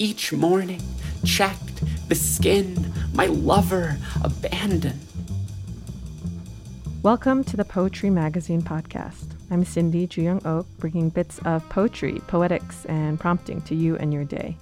[0.00, 0.80] each morning,
[1.26, 4.98] checked the skin my lover abandoned.
[7.02, 9.36] Welcome to the Poetry Magazine podcast.
[9.50, 14.24] I'm Cindy Juyoung Ok, bringing bits of poetry, poetics, and prompting to you and your
[14.24, 14.56] day.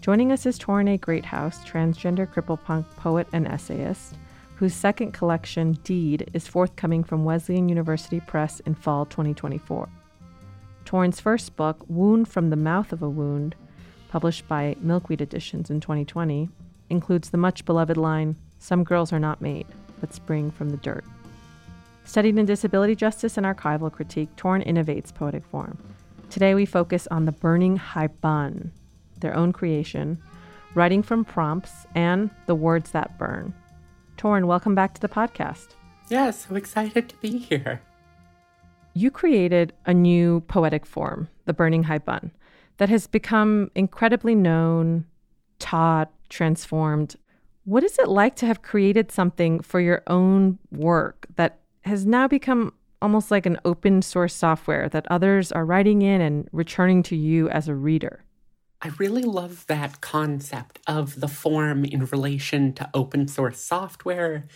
[0.00, 4.14] Joining us is Torrin Greathouse, transgender cripple punk poet and essayist,
[4.54, 9.86] whose second collection, Deed, is forthcoming from Wesleyan University Press in fall 2024.
[10.86, 13.54] Torrin's first book, Wound from the Mouth of a Wound,
[14.08, 16.48] published by Milkweed Editions in 2020,
[16.90, 19.66] includes the much beloved line, Some girls are not made,
[20.00, 21.04] but spring from the dirt.
[22.04, 25.76] Studied in disability justice and archival critique, Torrin innovates poetic form.
[26.30, 28.70] Today we focus on the burning haibun,
[29.20, 30.18] their own creation,
[30.74, 33.52] writing from prompts, and the words that burn.
[34.16, 35.74] Torrin, welcome back to the podcast.
[36.08, 37.80] Yeah, so excited to be here.
[38.94, 42.30] You created a new poetic form, the burning haibun,
[42.78, 45.06] that has become incredibly known,
[45.58, 47.16] taught, transformed.
[47.64, 52.28] What is it like to have created something for your own work that has now
[52.28, 57.16] become almost like an open source software that others are writing in and returning to
[57.16, 58.24] you as a reader?
[58.82, 64.46] I really love that concept of the form in relation to open source software.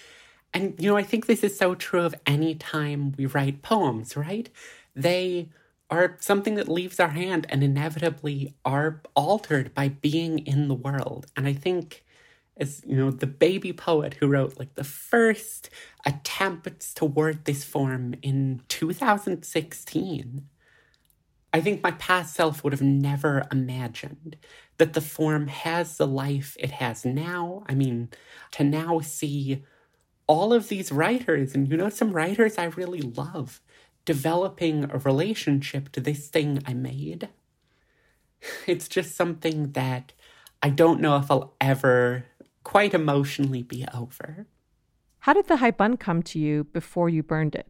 [0.53, 4.17] And, you know, I think this is so true of any time we write poems,
[4.17, 4.51] right?
[4.95, 5.49] They
[5.91, 11.27] are something that leaves our hand and inevitably are altered by being in the world.
[11.37, 12.05] And I think
[12.61, 15.71] as you know the baby poet who wrote like the first
[16.07, 20.47] attempts toward this form in 2016
[21.53, 24.37] i think my past self would have never imagined
[24.79, 28.09] that the form has the life it has now i mean
[28.51, 29.65] to now see
[30.27, 33.61] all of these writers and you know some writers i really love
[34.15, 37.29] developing a relationship to this thing i made
[38.67, 40.13] it's just something that
[40.63, 42.25] I don't know if I'll ever
[42.65, 44.47] quite emotionally be over.
[45.21, 47.67] How did the haibun come to you before you burned it?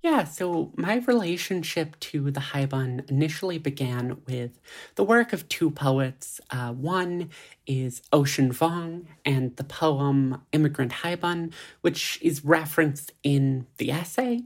[0.00, 4.60] Yeah, so my relationship to the haibun initially began with
[4.94, 6.40] the work of two poets.
[6.50, 7.30] Uh, one
[7.66, 14.42] is Ocean Vuong and the poem Immigrant Haibun, which is referenced in the essay,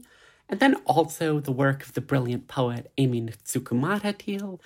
[0.49, 4.59] and then also the work of the brilliant poet Aimee Nezhukumatathil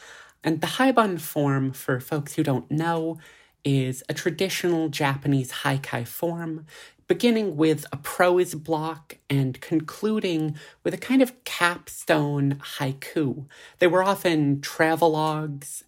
[0.44, 3.18] And the haibun form, for folks who don't know,
[3.64, 6.66] is a traditional Japanese haikai form,
[7.08, 13.46] beginning with a prose block and concluding with a kind of capstone haiku.
[13.80, 15.84] They were often travelogues,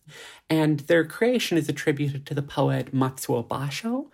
[0.50, 4.08] and their creation is attributed to the poet Matsuo Basho.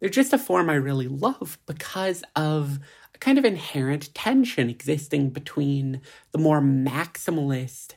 [0.00, 2.80] They're just a form I really love because of
[3.22, 6.00] kind of inherent tension existing between
[6.32, 7.94] the more maximalist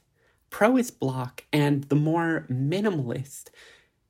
[0.52, 3.46] prose block and the more minimalist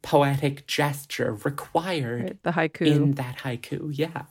[0.02, 2.86] poetic gesture required right, the haiku.
[2.86, 4.24] in that haiku yeah.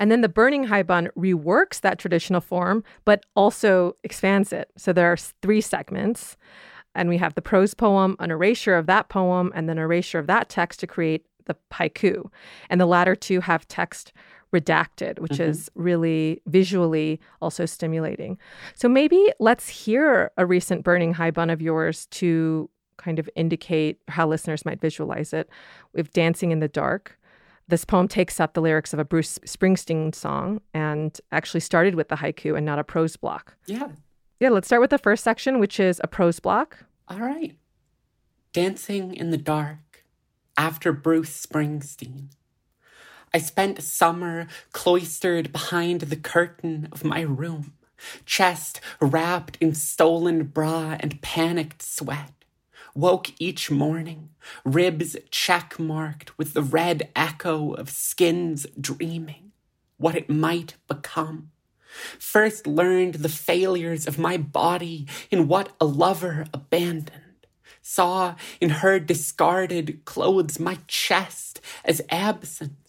[0.00, 4.70] And then the burning haibun reworks that traditional form but also expands it.
[4.78, 6.38] So there are three segments
[6.94, 10.28] and we have the prose poem an erasure of that poem and then erasure of
[10.28, 12.30] that text to create the haiku.
[12.70, 14.14] And the latter two have text
[14.54, 15.50] redacted, which mm-hmm.
[15.50, 18.38] is really visually also stimulating.
[18.74, 24.26] So maybe let's hear a recent burning haibun of yours to kind of indicate how
[24.26, 25.48] listeners might visualize it.
[25.92, 27.18] We have Dancing in the Dark.
[27.68, 32.08] This poem takes up the lyrics of a Bruce Springsteen song and actually started with
[32.08, 33.56] the haiku and not a prose block.
[33.66, 33.88] Yeah.
[34.38, 36.84] Yeah, let's start with the first section, which is a prose block.
[37.08, 37.56] All right.
[38.52, 40.04] Dancing in the Dark
[40.56, 42.28] after Bruce Springsteen.
[43.34, 47.74] I spent summer cloistered behind the curtain of my room,
[48.24, 52.32] chest wrapped in stolen bra and panicked sweat
[52.96, 54.30] woke each morning,
[54.64, 59.52] ribs check marked with the red echo of skins dreaming
[59.98, 61.50] what it might become.
[62.18, 67.22] First learned the failures of my body in what a lover abandoned.
[67.80, 72.85] Saw in her discarded clothes my chest as absence.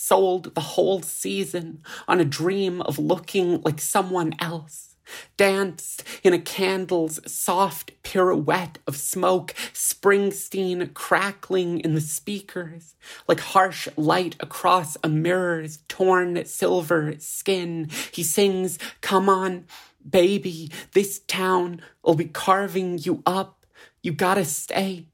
[0.00, 4.94] Sold the whole season on a dream of looking like someone else
[5.36, 12.94] danced in a candle's soft pirouette of smoke, Springsteen crackling in the speakers,
[13.26, 17.90] like harsh light across a mirror's torn silver skin.
[18.12, 19.66] He sings, Come on,
[20.08, 23.66] baby, this town will be carving you up.
[24.00, 25.08] You gotta stay,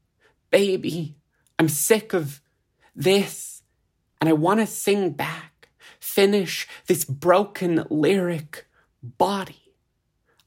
[0.51, 1.15] baby.
[1.57, 2.39] I'm sick of
[2.95, 3.54] this,
[4.25, 5.69] and I wanna sing back,
[5.99, 8.65] finish this broken lyric
[9.03, 9.75] body.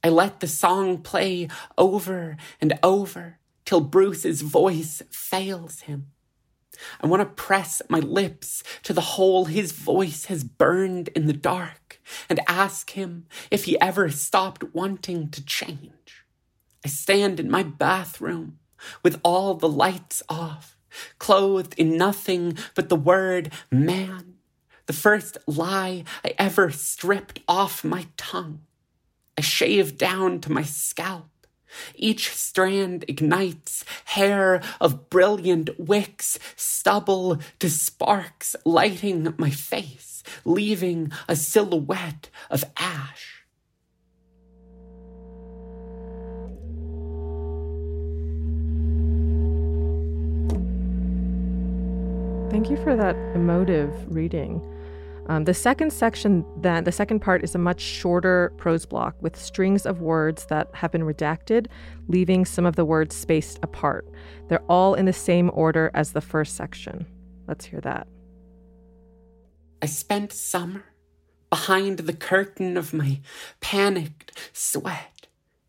[0.03, 1.47] I let the song play
[1.77, 6.09] over and over till Bruce's voice fails him.
[7.01, 11.33] I want to press my lips to the hole his voice has burned in the
[11.33, 16.25] dark and ask him if he ever stopped wanting to change.
[16.85, 18.59] I stand in my bathroom
[19.05, 20.78] with all the lights off,
[21.19, 24.35] clothed in nothing but the word man,
[24.87, 28.61] the first lie I ever stripped off my tongue.
[29.37, 31.29] I shave down to my scalp
[31.95, 41.37] each strand ignites hair of brilliant wicks, stubble to sparks lighting my face, leaving a
[41.37, 43.38] silhouette of ash.
[52.51, 54.63] Thank you for that emotive reading.
[55.27, 59.37] Um, the second section, then, the second part is a much shorter prose block with
[59.37, 61.67] strings of words that have been redacted,
[62.09, 64.09] leaving some of the words spaced apart.
[64.49, 67.05] They're all in the same order as the first section.
[67.47, 68.09] Let's hear that.
[69.83, 70.87] I spent summer
[71.51, 73.21] behind the curtain of my
[73.61, 75.27] panicked sweat.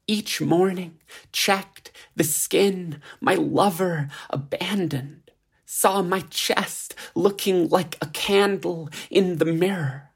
[0.07, 1.01] Each morning,
[1.33, 5.28] checked the skin my lover abandoned
[5.71, 10.09] saw my chest looking like a candle in the mirror.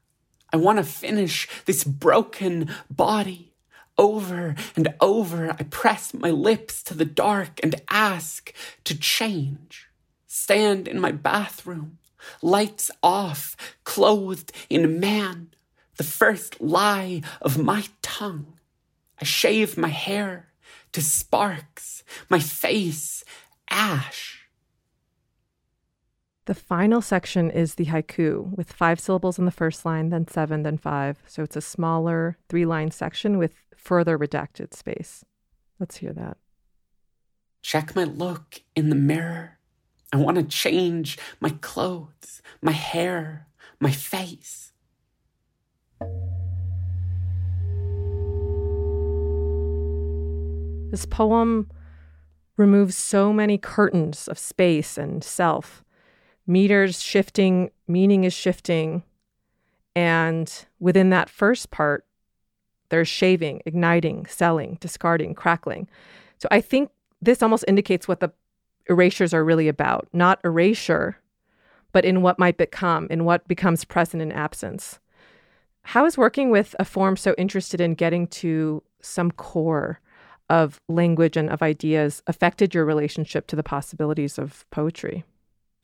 [0.52, 3.52] I want to finish this broken body.
[3.96, 8.52] Over and over, I press my lips to the dark and ask
[8.82, 9.88] to change.
[10.26, 11.98] Stand in my bathroom,
[12.42, 15.54] lights off, clothed in man,
[15.98, 18.58] the first lie of my tongue.
[19.20, 20.48] I shave my hair
[20.90, 23.24] to sparks, my face
[23.70, 24.43] ash.
[26.46, 30.62] The final section is the haiku with five syllables in the first line, then seven,
[30.62, 31.22] then five.
[31.26, 35.24] So it's a smaller three line section with further redacted space.
[35.80, 36.36] Let's hear that.
[37.62, 39.58] Check my look in the mirror.
[40.12, 43.46] I want to change my clothes, my hair,
[43.80, 44.72] my face.
[50.90, 51.70] This poem
[52.58, 55.82] removes so many curtains of space and self
[56.46, 59.02] meters shifting, meaning is shifting.
[59.96, 62.04] And within that first part,
[62.88, 65.88] there's shaving, igniting, selling, discarding, crackling.
[66.38, 66.90] So I think
[67.22, 68.32] this almost indicates what the
[68.88, 71.16] erasures are really about not erasure,
[71.92, 74.98] but in what might become, in what becomes present in absence.
[75.82, 80.00] How is working with a form so interested in getting to some core
[80.50, 85.24] of language and of ideas affected your relationship to the possibilities of poetry?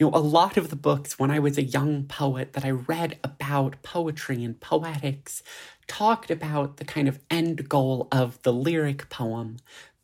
[0.00, 2.70] You know, a lot of the books when I was a young poet that I
[2.70, 5.42] read about poetry and poetics
[5.86, 9.58] talked about the kind of end goal of the lyric poem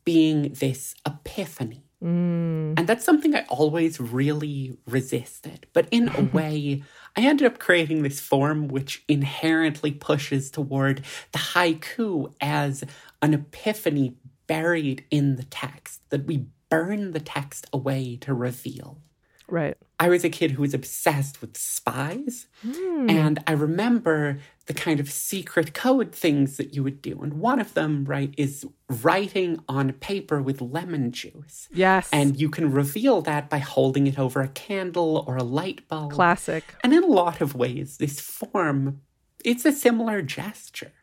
[0.05, 1.83] being this epiphany.
[2.03, 2.77] Mm.
[2.77, 5.65] And that's something I always really resisted.
[5.73, 6.83] But in a way,
[7.15, 12.83] I ended up creating this form which inherently pushes toward the haiku as
[13.23, 14.15] an epiphany
[14.45, 19.01] buried in the text, that we burn the text away to reveal.
[19.49, 19.77] Right.
[19.99, 22.47] I was a kid who was obsessed with spies.
[22.65, 23.09] Mm.
[23.09, 27.21] And I remember the kind of secret code things that you would do.
[27.21, 31.67] And one of them, right, is writing on paper with lemon juice.
[31.73, 32.09] Yes.
[32.11, 36.11] And you can reveal that by holding it over a candle or a light bulb.
[36.11, 36.63] Classic.
[36.83, 39.01] And in a lot of ways, this form,
[39.43, 40.93] it's a similar gesture.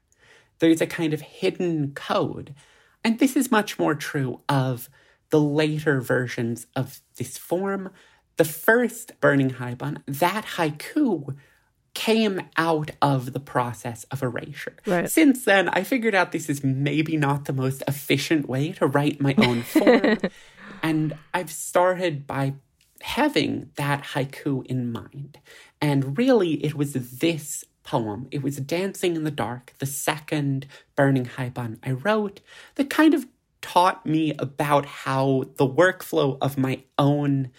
[0.58, 2.54] There's a kind of hidden code.
[3.02, 4.88] And this is much more true of
[5.30, 7.90] the later versions of this form
[8.36, 11.36] the first Burning Haibun, that haiku
[11.94, 14.76] came out of the process of erasure.
[14.84, 15.08] Right.
[15.08, 19.20] Since then, I figured out this is maybe not the most efficient way to write
[19.20, 20.18] my own form.
[20.82, 22.54] and I've started by
[23.00, 25.38] having that haiku in mind.
[25.80, 31.26] And really, it was this poem, it was Dancing in the Dark, the second Burning
[31.26, 32.40] Haibun I wrote,
[32.74, 33.26] that kind of
[33.60, 37.50] taught me about how the workflow of my own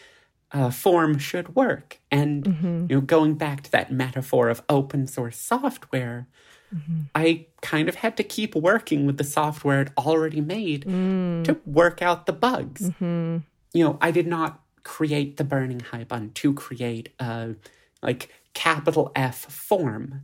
[0.56, 2.00] uh, form should work.
[2.10, 2.86] And mm-hmm.
[2.90, 6.28] you know, going back to that metaphor of open source software,
[6.74, 7.02] mm-hmm.
[7.14, 11.44] I kind of had to keep working with the software it already made mm.
[11.44, 12.90] to work out the bugs.
[12.90, 13.40] Mm-hmm.
[13.74, 17.56] You know, I did not create the Burning Haibun to create a
[18.02, 20.22] like capital F form.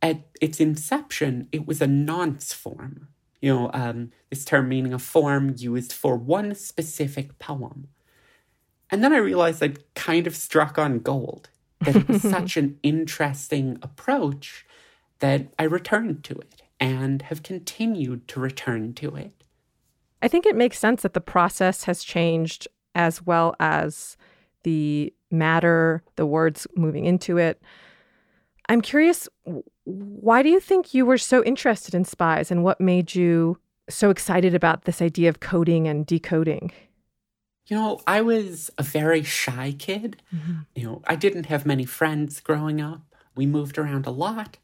[0.00, 3.08] At its inception, it was a nonce form.
[3.40, 7.88] You know, um, this term meaning a form used for one specific poem.
[8.90, 11.50] And then I realized I'd kind of struck on gold,
[11.80, 14.64] that it was such an interesting approach
[15.18, 19.32] that I returned to it and have continued to return to it.
[20.22, 24.16] I think it makes sense that the process has changed as well as
[24.62, 27.60] the matter, the words moving into it.
[28.68, 29.28] I'm curious,
[29.84, 34.10] why do you think you were so interested in spies and what made you so
[34.10, 36.72] excited about this idea of coding and decoding?
[37.66, 40.22] You know, I was a very shy kid.
[40.34, 40.52] Mm-hmm.
[40.74, 43.02] You know, I didn't have many friends growing up.
[43.34, 44.56] We moved around a lot.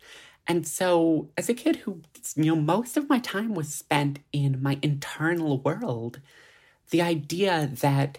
[0.47, 2.02] And so, as a kid who,
[2.37, 6.21] you know, most of my time was spent in my internal world,
[6.90, 8.18] the idea that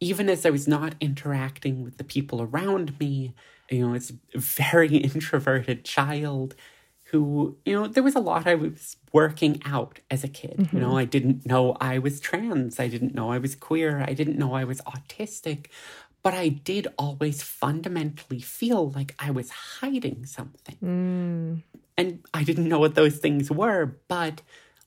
[0.00, 3.34] even as I was not interacting with the people around me,
[3.70, 6.54] you know, as a very introverted child
[7.10, 10.56] who, you know, there was a lot I was working out as a kid.
[10.58, 10.76] Mm-hmm.
[10.76, 12.78] You know, I didn't know I was trans.
[12.78, 14.04] I didn't know I was queer.
[14.06, 15.66] I didn't know I was autistic.
[16.22, 20.76] But I did always fundamentally feel like I was hiding something.
[20.84, 21.62] Mm.
[21.96, 24.42] And I didn't know what those things were, but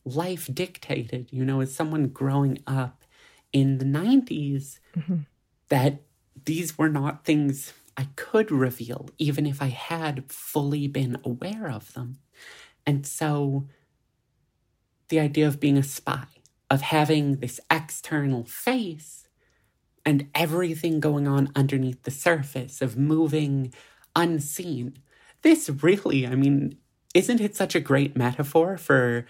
[0.05, 3.03] life dictated, you know, as someone growing up
[3.51, 5.17] in the 90s, mm-hmm.
[5.69, 6.01] that
[6.45, 11.93] these were not things I could reveal, even if I had fully been aware of
[11.93, 12.17] them.
[12.85, 13.67] And so
[15.09, 16.25] the idea of being a spy,
[16.69, 19.27] of having this external face
[20.05, 23.73] and everything going on underneath the surface, of moving
[24.15, 24.97] unseen.
[25.43, 26.77] This really, I mean,
[27.13, 29.25] isn't it such a great metaphor for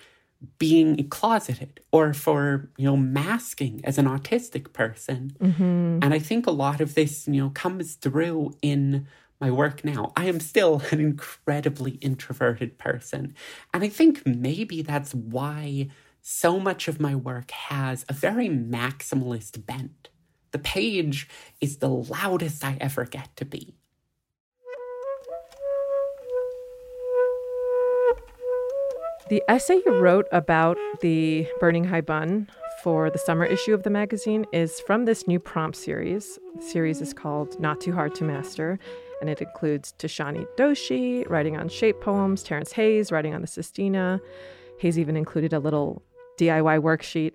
[0.57, 5.35] being closeted or for you know masking as an autistic person.
[5.39, 5.99] Mm-hmm.
[6.01, 9.07] and i think a lot of this you know comes through in
[9.41, 10.13] my work now.
[10.15, 13.35] I am still an incredibly introverted person.
[13.73, 15.89] And i think maybe that's why
[16.21, 20.09] so much of my work has a very maximalist bent.
[20.51, 21.27] The page
[21.59, 23.75] is the loudest i ever get to be
[29.29, 32.49] The essay you wrote about the Burning Haibun
[32.83, 36.37] for the summer issue of the magazine is from this new prompt series.
[36.57, 38.77] The series is called Not Too Hard to Master,
[39.21, 44.19] and it includes Tishani Doshi writing on shape poems, Terrence Hayes writing on the Sestina.
[44.79, 46.03] Hayes even included a little
[46.37, 47.33] DIY worksheet.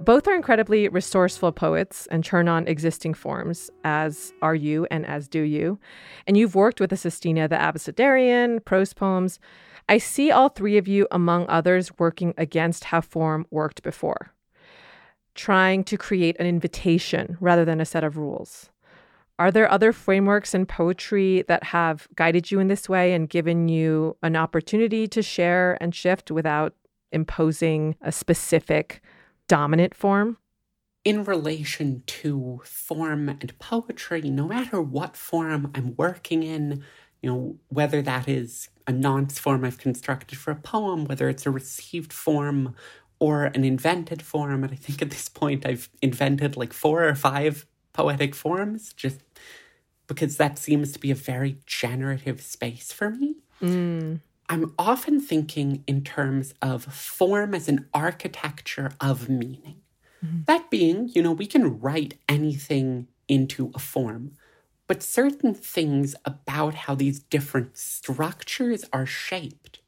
[0.00, 5.26] Both are incredibly resourceful poets and churn on existing forms, as are you and as
[5.26, 5.78] do you.
[6.26, 9.38] And you've worked with the Sestina, the Abecedarian, prose poems.
[9.88, 14.32] I see all three of you, among others, working against how form worked before,
[15.34, 18.70] trying to create an invitation rather than a set of rules.
[19.38, 23.68] Are there other frameworks in poetry that have guided you in this way and given
[23.68, 26.74] you an opportunity to share and shift without
[27.12, 29.02] imposing a specific
[29.48, 30.38] dominant form?
[31.04, 36.82] In relation to form and poetry, no matter what form I'm working in,
[37.22, 41.46] you know, whether that is a nonce form I've constructed for a poem, whether it's
[41.46, 42.74] a received form
[43.18, 44.64] or an invented form.
[44.64, 49.20] And I think at this point I've invented like four or five poetic forms just
[50.06, 53.36] because that seems to be a very generative space for me.
[53.62, 54.20] Mm.
[54.48, 59.82] I'm often thinking in terms of form as an architecture of meaning.
[60.24, 60.42] Mm-hmm.
[60.46, 64.32] That being, you know, we can write anything into a form.
[64.86, 69.80] But certain things about how these different structures are shaped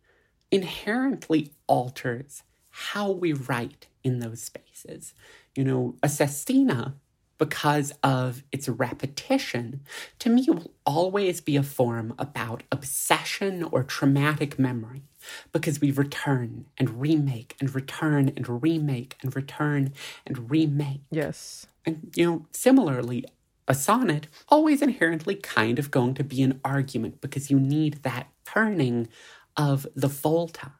[0.50, 5.14] inherently alters how we write in those spaces.
[5.54, 6.94] You know, a sestina,
[7.38, 9.80] because of its repetition,
[10.18, 15.02] to me it will always be a form about obsession or traumatic memory
[15.52, 19.92] because we return and remake and return and remake and return
[20.26, 21.02] and remake.
[21.10, 21.66] Yes.
[21.86, 23.24] And, you know, similarly,
[23.66, 28.28] a sonnet, always inherently kind of going to be an argument because you need that
[28.44, 29.08] turning
[29.56, 30.72] of the volta.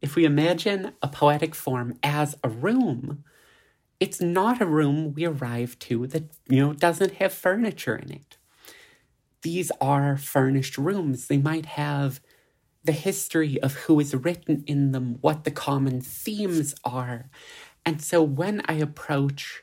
[0.00, 3.24] If we imagine a poetic form as a room,
[4.00, 8.36] it's not a room we arrive to that, you know, doesn't have furniture in it.
[9.42, 11.26] These are furnished rooms.
[11.26, 12.20] They might have
[12.84, 17.28] the history of who is written in them, what the common themes are.
[17.84, 19.62] And so when I approach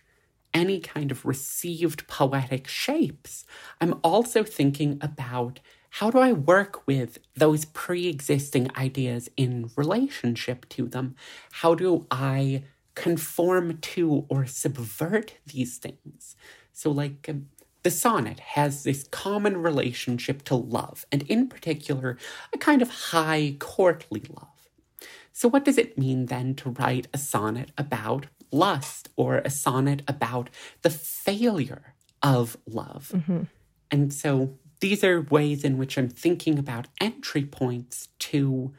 [0.54, 3.46] any kind of received poetic shapes,
[3.82, 5.60] I'm also thinking about
[5.92, 11.16] how do I work with those pre existing ideas in relationship to them?
[11.52, 12.64] How do I
[12.96, 16.36] conform to or subvert these things?
[16.74, 17.48] So, like, um,
[17.84, 22.18] the sonnet has this common relationship to love, and in particular,
[22.54, 24.48] a kind of high courtly love.
[25.32, 30.02] So, what does it mean then to write a sonnet about lust or a sonnet
[30.08, 30.50] about
[30.82, 33.12] the failure of love.
[33.14, 33.44] Mm-hmm.
[33.92, 38.74] And so these are ways in which I'm thinking about entry points to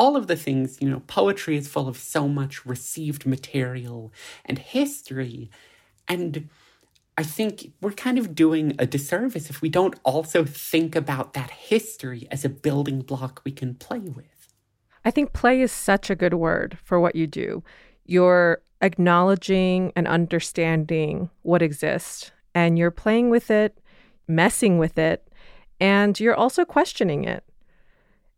[0.00, 4.10] all of the things, you know, poetry is full of so much received material
[4.46, 5.50] and history.
[6.08, 6.48] And
[7.18, 11.50] I think we're kind of doing a disservice if we don't also think about that
[11.50, 14.48] history as a building block we can play with.
[15.04, 17.62] I think play is such a good word for what you do.
[18.06, 23.78] You're acknowledging and understanding what exists, and you're playing with it,
[24.26, 25.28] messing with it,
[25.78, 27.44] and you're also questioning it.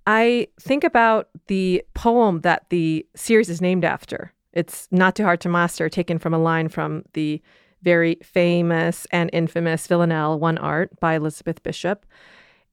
[0.06, 4.32] I think about the poem that the series is named after.
[4.52, 7.40] It's Not Too Hard to Master, taken from a line from the
[7.82, 12.06] very famous and infamous Villanelle One Art by Elizabeth Bishop.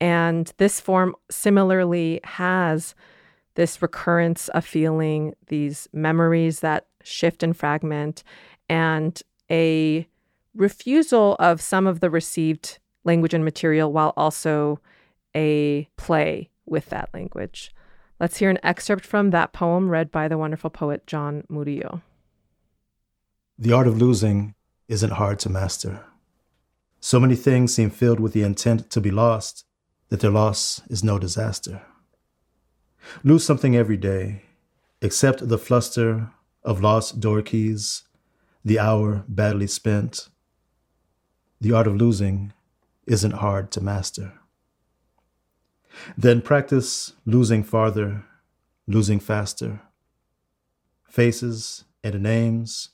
[0.01, 2.95] And this form similarly has
[3.55, 8.23] this recurrence of feeling, these memories that shift and fragment,
[8.69, 9.21] and
[9.51, 10.07] a
[10.55, 14.79] refusal of some of the received language and material while also
[15.35, 17.73] a play with that language.
[18.19, 22.01] Let's hear an excerpt from that poem read by the wonderful poet John Murillo.
[23.57, 24.55] The art of losing
[24.87, 26.05] isn't hard to master.
[26.99, 29.65] So many things seem filled with the intent to be lost
[30.09, 31.81] that their loss is no disaster.
[33.23, 34.43] Lose something every day,
[35.01, 36.31] except the fluster
[36.63, 38.03] of lost door keys,
[38.65, 40.27] the hour badly spent.
[41.61, 42.53] The art of losing
[43.07, 44.33] isn't hard to master.
[46.17, 48.25] Then practice losing farther,
[48.87, 49.81] losing faster.
[51.03, 52.89] Faces and names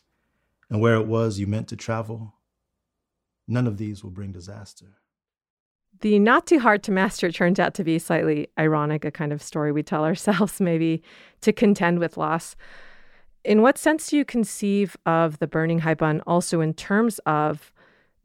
[0.70, 2.34] and where it was you meant to travel.
[3.48, 4.98] None of these will bring disaster.
[6.02, 9.42] The not too hard to master turns out to be slightly ironic, a kind of
[9.42, 11.04] story we tell ourselves, maybe
[11.42, 12.56] to contend with loss.
[13.44, 17.72] In what sense do you conceive of the burning haibun also in terms of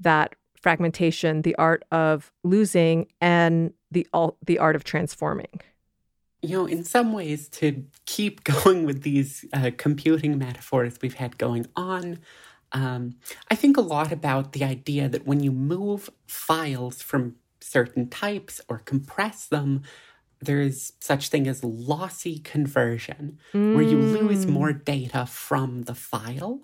[0.01, 4.06] that fragmentation, the art of losing, and the
[4.44, 5.61] the art of transforming?
[6.42, 11.38] You know, in some ways, to keep going with these uh, computing metaphors we've had
[11.38, 12.18] going on,
[12.73, 13.16] um,
[13.50, 18.61] I think a lot about the idea that when you move files from certain types
[18.68, 19.83] or compress them,
[20.40, 23.74] there's such thing as lossy conversion, mm.
[23.74, 24.50] where you lose mm.
[24.50, 26.61] more data from the file.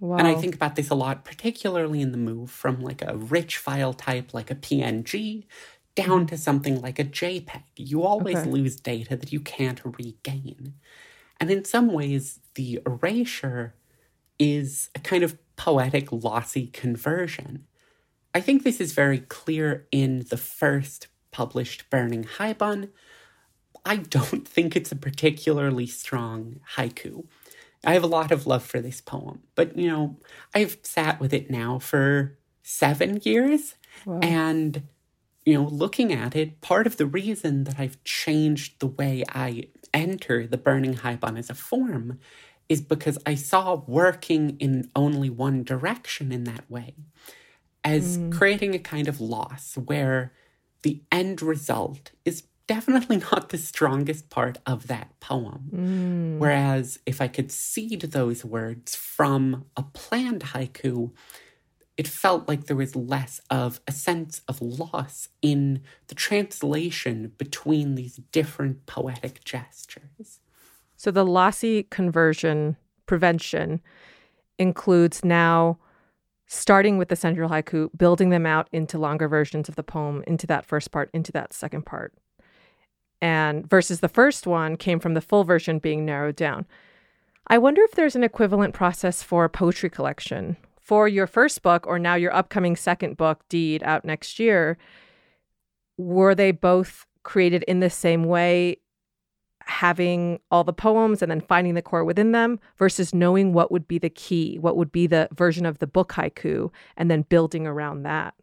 [0.00, 0.16] Wow.
[0.16, 3.56] And I think about this a lot, particularly in the move from like a rich
[3.56, 5.44] file type like a PNG
[5.94, 6.26] down mm-hmm.
[6.26, 7.62] to something like a JPEG.
[7.76, 8.50] You always okay.
[8.50, 10.74] lose data that you can't regain.
[11.40, 13.74] And in some ways, the erasure
[14.38, 17.66] is a kind of poetic, lossy conversion.
[18.34, 22.90] I think this is very clear in the first published Burning Haibun.
[23.84, 27.26] I don't think it's a particularly strong haiku.
[27.84, 30.16] I have a lot of love for this poem, but you know,
[30.54, 33.74] I've sat with it now for seven years,
[34.06, 34.20] wow.
[34.22, 34.82] and
[35.44, 39.68] you know, looking at it, part of the reason that I've changed the way I
[39.92, 42.18] enter the burning haibun as a form
[42.68, 46.94] is because I saw working in only one direction in that way
[47.84, 48.32] as mm.
[48.32, 50.32] creating a kind of loss where
[50.82, 55.70] the end result is definitely not the strongest part of that poem.
[55.74, 56.38] Mm.
[56.38, 61.10] Whereas if I could seed those words from a planned haiku,
[61.96, 67.94] it felt like there was less of a sense of loss in the translation between
[67.94, 70.40] these different poetic gestures.
[70.96, 72.76] So the lossy conversion
[73.06, 73.80] prevention
[74.58, 75.78] includes now
[76.46, 80.46] starting with the central haiku, building them out into longer versions of the poem, into
[80.46, 82.12] that first part, into that second part.
[83.20, 86.66] And versus the first one came from the full version being narrowed down.
[87.46, 91.86] I wonder if there's an equivalent process for a poetry collection for your first book
[91.86, 94.76] or now your upcoming second book, Deed, out next year,
[95.96, 98.76] were they both created in the same way,
[99.60, 103.88] having all the poems and then finding the core within them versus knowing what would
[103.88, 107.66] be the key, what would be the version of the book haiku, and then building
[107.66, 108.34] around that?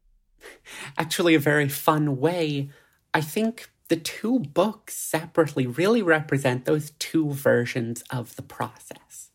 [0.98, 2.70] Actually, a very fun way.
[3.14, 9.31] I think the two books separately really represent those two versions of the process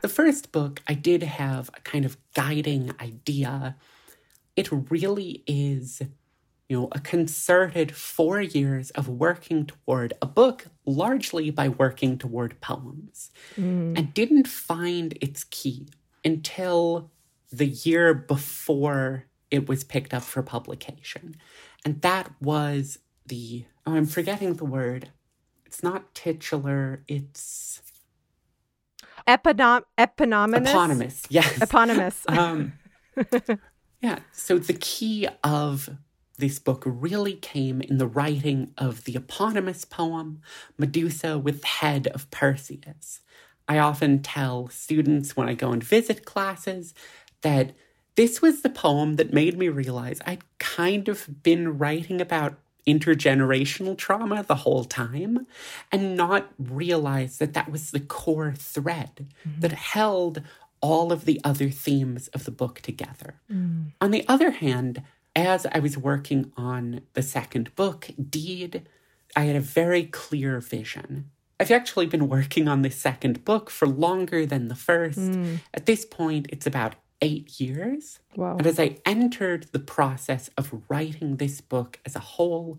[0.00, 3.76] the first book, I did have a kind of guiding idea.
[4.56, 6.02] It really is,
[6.68, 12.60] you know, a concerted four years of working toward a book, largely by working toward
[12.60, 13.96] poems, mm.
[13.96, 15.88] and didn't find its key
[16.24, 17.10] until
[17.50, 21.36] the year before it was picked up for publication.
[21.84, 25.10] And that was the, oh, I'm forgetting the word.
[25.66, 27.80] It's not titular, it's
[29.30, 30.68] Eponym- eponymous?
[30.68, 31.62] Eponymous, yes.
[31.62, 32.24] Eponymous.
[32.28, 32.72] um,
[34.00, 34.18] yeah.
[34.32, 35.88] So the key of
[36.38, 40.40] this book really came in the writing of the eponymous poem,
[40.76, 43.20] Medusa with the Head of Perseus.
[43.68, 46.92] I often tell students when I go and visit classes
[47.42, 47.72] that
[48.16, 53.96] this was the poem that made me realize I'd kind of been writing about intergenerational
[53.96, 55.46] trauma the whole time
[55.92, 59.60] and not realize that that was the core thread mm-hmm.
[59.60, 60.42] that held
[60.80, 63.40] all of the other themes of the book together.
[63.52, 63.92] Mm.
[64.00, 65.02] On the other hand,
[65.36, 68.88] as I was working on the second book, Deed,
[69.36, 71.30] I had a very clear vision.
[71.58, 75.18] I've actually been working on the second book for longer than the first.
[75.18, 75.58] Mm.
[75.74, 78.20] At this point, it's about eight years.
[78.36, 78.56] Wow.
[78.56, 82.78] And as I entered the process of writing this book as a whole,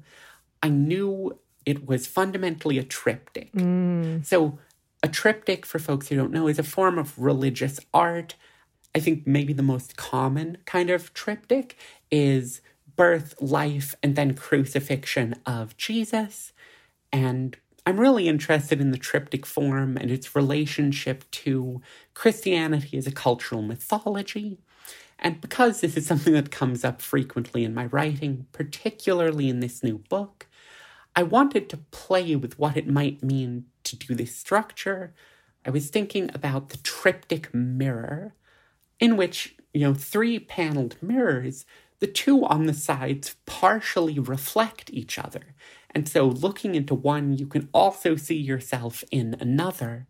[0.64, 3.52] I knew it was fundamentally a triptych.
[3.54, 4.26] Mm.
[4.26, 4.60] So,
[5.04, 8.36] a triptych, for folks who don't know, is a form of religious art.
[8.94, 11.76] I think maybe the most common kind of triptych
[12.12, 12.62] is
[12.96, 16.54] birth, life, and then crucifixion of Jesus.
[17.12, 17.58] And
[17.92, 21.82] I'm really interested in the triptych form and its relationship to
[22.14, 24.60] Christianity as a cultural mythology.
[25.20, 29.84] And because this is something that comes up frequently in my writing, particularly in this
[29.84, 30.48] new book,
[31.18, 35.14] I wanted to play with what it might mean to do this structure.
[35.66, 38.36] I was thinking about the triptych mirror,
[39.02, 41.66] in which, you know, three paneled mirrors,
[42.00, 45.56] the two on the sides partially reflect each other.
[45.94, 50.08] And so, looking into one, you can also see yourself in another.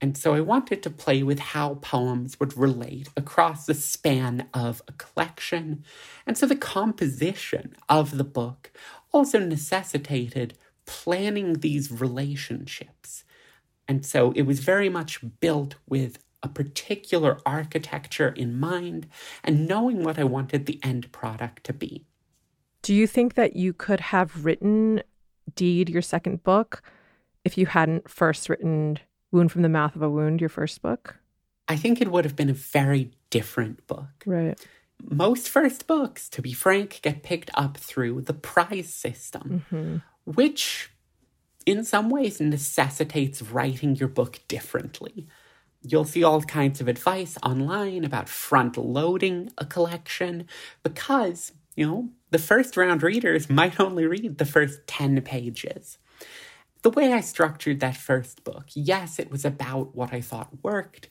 [0.00, 4.82] And so, I wanted to play with how poems would relate across the span of
[4.88, 5.84] a collection.
[6.26, 8.72] And so, the composition of the book
[9.12, 10.54] also necessitated
[10.86, 13.24] planning these relationships.
[13.86, 19.06] And so, it was very much built with a particular architecture in mind
[19.44, 22.06] and knowing what I wanted the end product to be.
[22.82, 25.02] Do you think that you could have written
[25.54, 26.82] Deed, your second book,
[27.44, 28.98] if you hadn't first written
[29.32, 31.18] Wound from the Mouth of a Wound, your first book?
[31.68, 34.08] I think it would have been a very different book.
[34.26, 34.58] Right.
[35.02, 39.96] Most first books, to be frank, get picked up through the prize system, mm-hmm.
[40.24, 40.90] which
[41.64, 45.26] in some ways necessitates writing your book differently.
[45.82, 50.46] You'll see all kinds of advice online about front loading a collection
[50.82, 55.96] because you know, the first round readers might only read the first 10 pages.
[56.82, 61.08] The way I structured that first book, yes, it was about what I thought worked,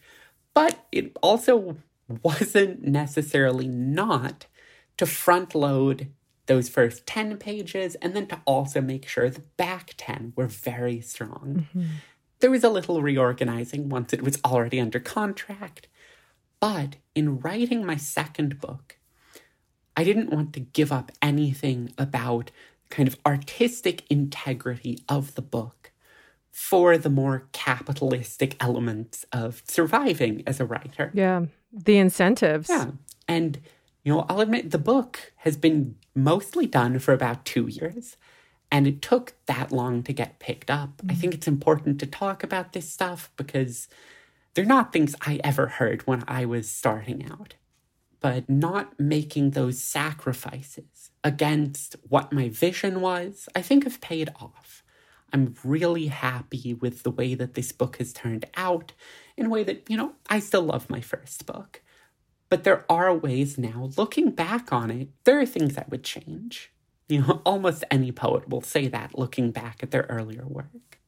[0.53, 1.77] but it also
[2.21, 4.45] wasn't necessarily not
[4.97, 6.11] to front load
[6.45, 11.01] those first 10 pages and then to also make sure the back 10 were very
[11.01, 11.65] strong.
[11.69, 11.85] Mm-hmm.
[12.41, 15.87] There was a little reorganizing once it was already under contract.
[16.59, 18.98] But in writing my second book,
[19.99, 22.51] I didn't want to give up anything about
[22.89, 25.91] kind of artistic integrity of the book
[26.53, 31.11] for the more capitalistic elements of surviving as a writer.
[31.13, 32.69] Yeah, the incentives.
[32.69, 32.91] Yeah.
[33.27, 33.59] And,
[34.05, 38.15] you know, I'll admit the book has been mostly done for about two years.
[38.71, 40.95] And it took that long to get picked up.
[40.97, 41.11] Mm-hmm.
[41.11, 43.89] I think it's important to talk about this stuff because
[44.53, 47.55] they're not things I ever heard when I was starting out
[48.19, 54.83] but not making those sacrifices against what my vision was, I think have paid off.
[55.31, 58.93] I'm really happy with the way that this book has turned out
[59.37, 61.81] in a way that, you know, I still love my first book.
[62.49, 66.71] But there are ways now, looking back on it, there are things that would change.
[67.07, 70.98] You know, almost any poet will say that looking back at their earlier work.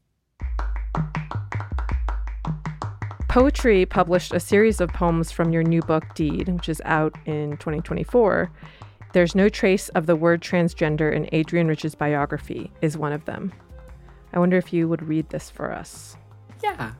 [3.31, 7.51] Poetry published a series of poems from your new book, Deed, which is out in
[7.51, 8.51] 2024.
[9.13, 13.53] There's no trace of the word transgender in Adrienne Rich's biography, is one of them.
[14.33, 16.17] I wonder if you would read this for us.
[16.61, 16.91] Yeah.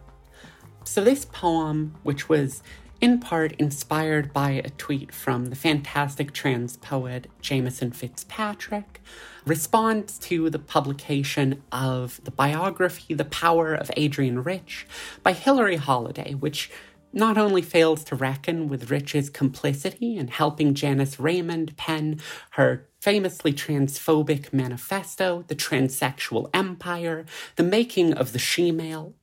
[0.86, 2.64] So, this poem, which was
[3.02, 9.02] in part inspired by a tweet from the fantastic trans poet Jameson Fitzpatrick,
[9.44, 14.86] responds to the publication of the biography The Power of Adrienne Rich
[15.24, 16.70] by Hilary Holladay, which
[17.12, 23.52] not only fails to reckon with Rich's complicity in helping Janice Raymond pen her famously
[23.52, 29.16] transphobic manifesto, The Transsexual Empire, The Making of the She-Male,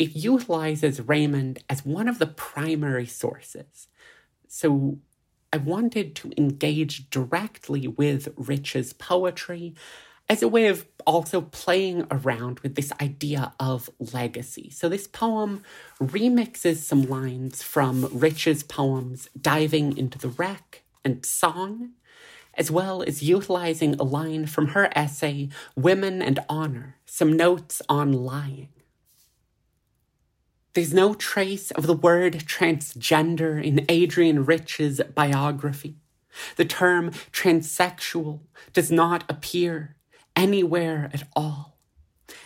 [0.00, 3.86] it utilizes Raymond as one of the primary sources.
[4.48, 4.98] So
[5.52, 9.74] I wanted to engage directly with Rich's poetry
[10.26, 14.70] as a way of also playing around with this idea of legacy.
[14.70, 15.62] So this poem
[16.00, 21.90] remixes some lines from Rich's poems Diving into the Wreck and Song,
[22.54, 28.14] as well as utilizing a line from her essay, Women and Honor Some Notes on
[28.14, 28.68] Lying.
[30.72, 35.96] There's no trace of the word transgender in Adrienne Rich's biography.
[36.54, 38.40] The term transsexual
[38.72, 39.96] does not appear
[40.36, 41.76] anywhere at all.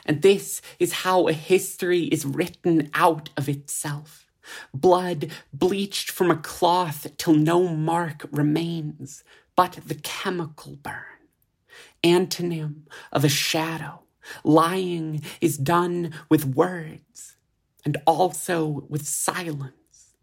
[0.07, 4.27] And this is how a history is written out of itself.
[4.73, 9.23] Blood bleached from a cloth till no mark remains
[9.55, 11.29] but the chemical burn.
[12.03, 12.83] Antonym
[13.13, 14.01] of a shadow.
[14.43, 17.34] Lying is done with words
[17.85, 20.15] and also with silence.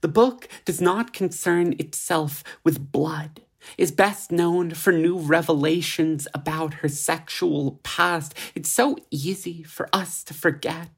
[0.00, 3.42] The book does not concern itself with blood
[3.76, 8.34] is best known for new revelations about her sexual past.
[8.54, 10.88] It's so easy for us to forget.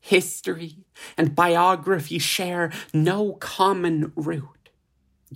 [0.00, 0.84] History
[1.18, 4.70] and biography share no common root.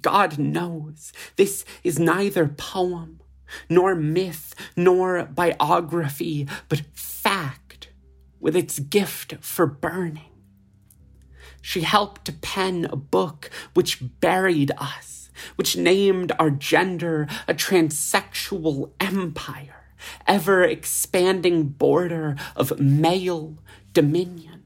[0.01, 3.21] God knows this is neither poem,
[3.69, 6.83] nor myth, nor biography, but
[8.41, 10.25] with its gift for burning.
[11.63, 15.21] She helped to pen a book which buried us
[15.57, 19.95] which named our gender a transsexual empire,
[20.27, 23.59] ever expanding border of male
[23.93, 24.65] dominion,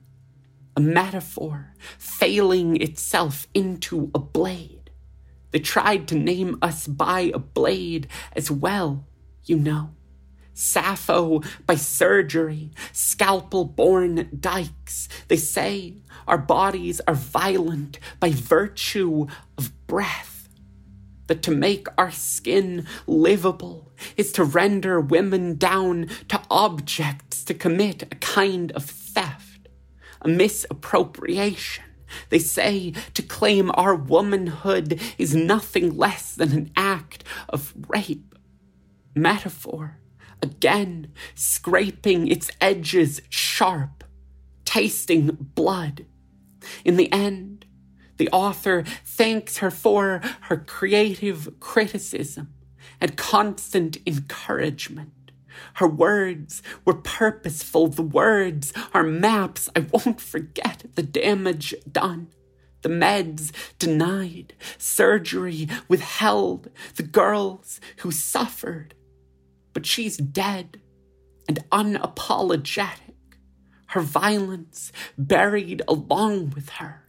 [0.76, 4.90] a metaphor failing itself into a blade.
[5.50, 9.06] They tried to name us by a blade as well,
[9.44, 9.90] you know.
[10.54, 15.08] Sappho by surgery, scalpel born dykes.
[15.28, 15.96] They say
[16.28, 19.26] our bodies are violent by virtue
[19.58, 20.48] of breath
[21.26, 28.02] that to make our skin livable is to render women down to objects to commit
[28.02, 29.68] a kind of theft,
[30.22, 31.84] a misappropriation.
[32.28, 38.34] They say to claim our womanhood is nothing less than an act of rape.
[39.14, 39.98] Metaphor,
[40.44, 44.04] again, scraping its edges sharp,
[44.64, 46.07] tasting blood.
[46.85, 47.66] In the end,
[48.16, 52.54] the author thanks her for her creative criticism
[53.00, 55.33] and constant encouragement.
[55.74, 57.88] Her words were purposeful.
[57.88, 59.68] The words are maps.
[59.74, 62.28] I won't forget the damage done.
[62.83, 68.94] The meds denied, surgery withheld, the girls who suffered.
[69.74, 70.80] But she's dead
[71.46, 73.00] and unapologetic.
[73.88, 77.04] Her violence buried along with her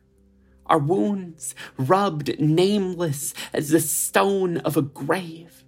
[0.67, 5.63] our wounds rubbed nameless as the stone of a grave.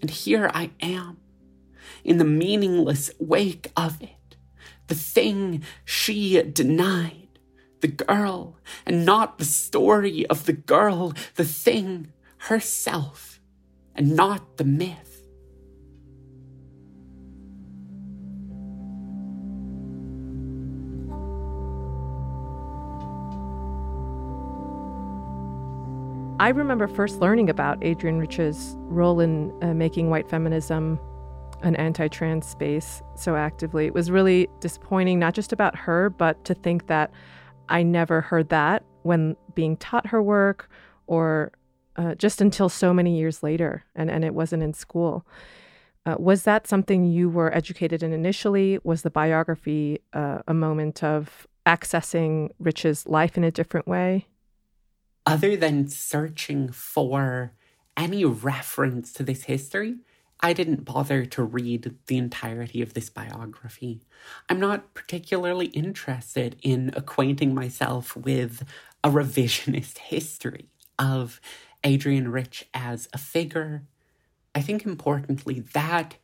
[0.00, 1.18] And here I am,
[2.04, 4.36] in the meaningless wake of it,
[4.86, 7.38] the thing she denied,
[7.80, 13.40] the girl, and not the story of the girl, the thing herself,
[13.94, 15.07] and not the myth.
[26.40, 31.00] I remember first learning about Adrienne Rich's role in uh, making white feminism
[31.62, 33.86] an anti trans space so actively.
[33.86, 37.10] It was really disappointing, not just about her, but to think that
[37.68, 40.70] I never heard that when being taught her work
[41.08, 41.50] or
[41.96, 45.26] uh, just until so many years later, and, and it wasn't in school.
[46.06, 48.78] Uh, was that something you were educated in initially?
[48.84, 54.28] Was the biography uh, a moment of accessing Rich's life in a different way?
[55.28, 57.52] Other than searching for
[57.98, 59.96] any reference to this history,
[60.40, 64.00] I didn't bother to read the entirety of this biography.
[64.48, 68.64] I'm not particularly interested in acquainting myself with
[69.04, 71.42] a revisionist history of
[71.84, 73.82] Adrienne Rich as a figure.
[74.54, 76.16] I think importantly, that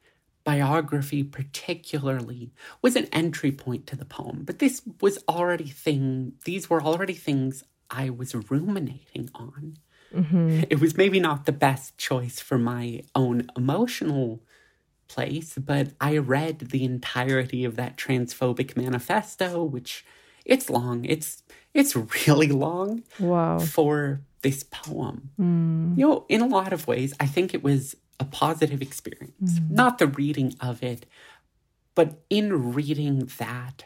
[0.45, 6.71] biography particularly was an entry point to the poem, but this was already thing these
[6.71, 7.65] were already things
[7.95, 9.79] I was ruminating on.
[10.15, 10.65] Mm-hmm.
[10.71, 14.41] It was maybe not the best choice for my own emotional
[15.09, 20.05] place, but I read the entirety of that transphobic manifesto, which
[20.45, 21.05] it's long.
[21.05, 23.03] It's it's really long.
[23.19, 23.59] Wow.
[23.59, 25.31] For this poem.
[25.41, 25.99] Mm.
[25.99, 29.59] You know, in a lot of ways, I think it was a positive experience.
[29.59, 29.71] Mm.
[29.71, 31.07] Not the reading of it,
[31.95, 33.85] but in reading that,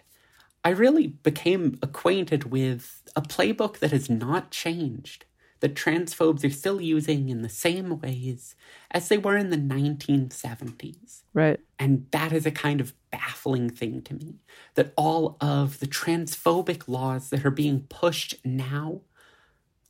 [0.64, 5.24] I really became acquainted with a playbook that has not changed,
[5.60, 8.54] that transphobes are still using in the same ways
[8.90, 11.22] as they were in the 1970s.
[11.34, 11.60] Right.
[11.78, 14.36] And that is a kind of baffling thing to me
[14.74, 19.00] that all of the transphobic laws that are being pushed now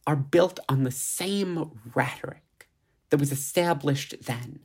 [0.07, 2.69] are built on the same rhetoric
[3.11, 4.61] that was established then.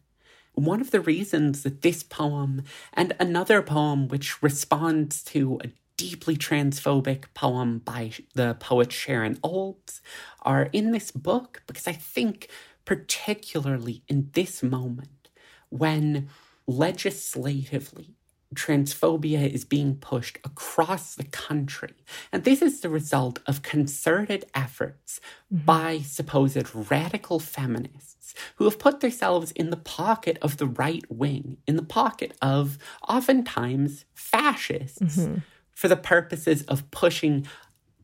[0.54, 2.64] One of the reasons that this poem
[2.94, 10.02] and another poem which responds to a deeply transphobic poem by the poet Sharon Olds
[10.42, 12.50] are in this book because I think,
[12.86, 15.30] particularly in this moment,
[15.70, 16.30] when
[16.68, 18.16] legislatively
[18.54, 21.94] transphobia is being pushed across the country.
[22.32, 25.20] And this is the result of concerted efforts
[25.54, 25.66] mm-hmm.
[25.66, 31.58] by supposed radical feminists who have put themselves in the pocket of the right wing,
[31.68, 32.78] in the pocket of
[33.08, 35.40] oftentimes fascists, mm-hmm.
[35.74, 37.48] For the purposes of pushing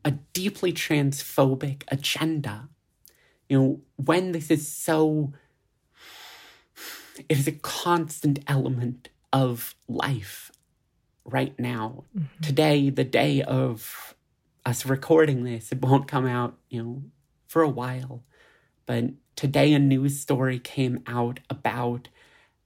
[0.04, 2.68] a deeply transphobic agenda.
[3.48, 5.32] You know, when this is so,
[7.28, 10.50] it is a constant element of life
[11.24, 12.04] right now.
[12.16, 12.42] Mm-hmm.
[12.42, 14.14] Today, the day of
[14.64, 17.02] us recording this, it won't come out, you know,
[17.46, 18.22] for a while.
[18.86, 22.08] But today, a news story came out about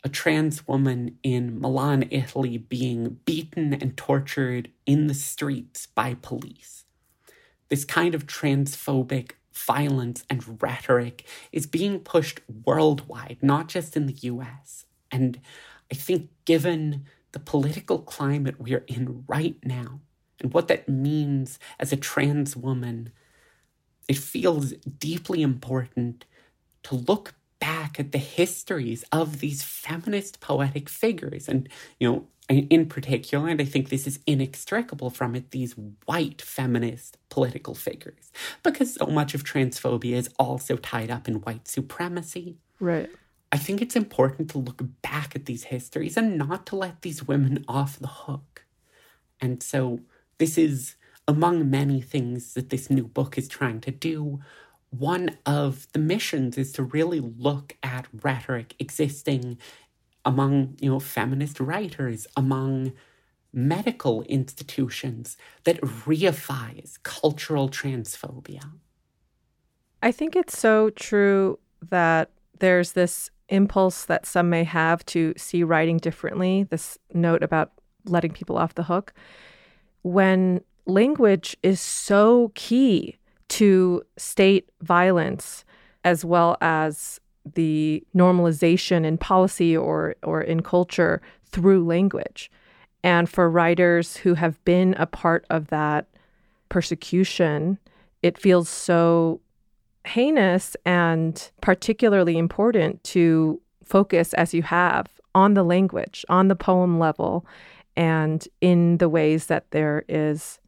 [0.04, 6.84] a trans woman in Milan, Italy, being beaten and tortured in the streets by police.
[7.70, 14.18] This kind of transphobic violence and rhetoric is being pushed worldwide, not just in the
[14.22, 14.84] US.
[15.10, 15.40] And
[15.90, 20.00] I think, given the political climate we are in right now
[20.40, 23.10] and what that means as a trans woman,
[24.06, 26.26] it feels deeply important
[26.82, 27.34] to look
[27.64, 31.48] back at the histories of these feminist poetic figures.
[31.48, 31.66] And,
[31.98, 35.74] you know, in particular, and I think this is inextricable from it, these
[36.05, 38.31] white feminist political figures.
[38.62, 42.59] Because so much of transphobia is also tied up in white supremacy.
[42.81, 43.09] Right.
[43.50, 47.27] I think it's important to look back at these histories and not to let these
[47.27, 48.66] women off the hook.
[49.40, 50.00] And so,
[50.37, 50.96] this is
[51.27, 54.40] among many things that this new book is trying to do.
[54.98, 59.59] One of the missions is to really look at rhetoric existing
[60.24, 62.92] among, you know, feminist writers, among
[63.52, 68.70] medical institutions that reifies cultural transphobia.
[70.02, 71.59] I think it's so true
[71.90, 72.30] that
[72.61, 77.72] there's this impulse that some may have to see writing differently, this note about
[78.07, 79.12] letting people off the hook,
[80.02, 83.16] when language is so key
[83.48, 85.64] to state violence
[86.04, 87.20] as well as
[87.54, 92.50] the normalization in policy or or in culture through language.
[93.02, 96.07] And for writers who have been a part of that
[96.70, 97.78] persecution,
[98.22, 99.40] it feels so
[100.07, 106.98] heinous and particularly important to focus as you have on the language, on the poem
[106.98, 107.46] level,
[107.96, 110.59] and in the ways that there is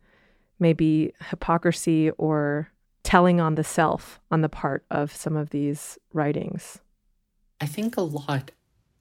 [0.59, 2.71] maybe hypocrisy or
[3.03, 6.81] telling on the self on the part of some of these writings.
[7.61, 8.51] I think a lot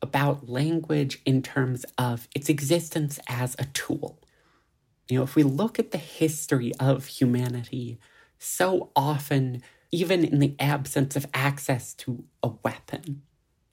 [0.01, 4.21] about language in terms of its existence as a tool.
[5.09, 7.99] You know, if we look at the history of humanity,
[8.37, 9.63] so often
[9.95, 13.21] even in the absence of access to a weapon.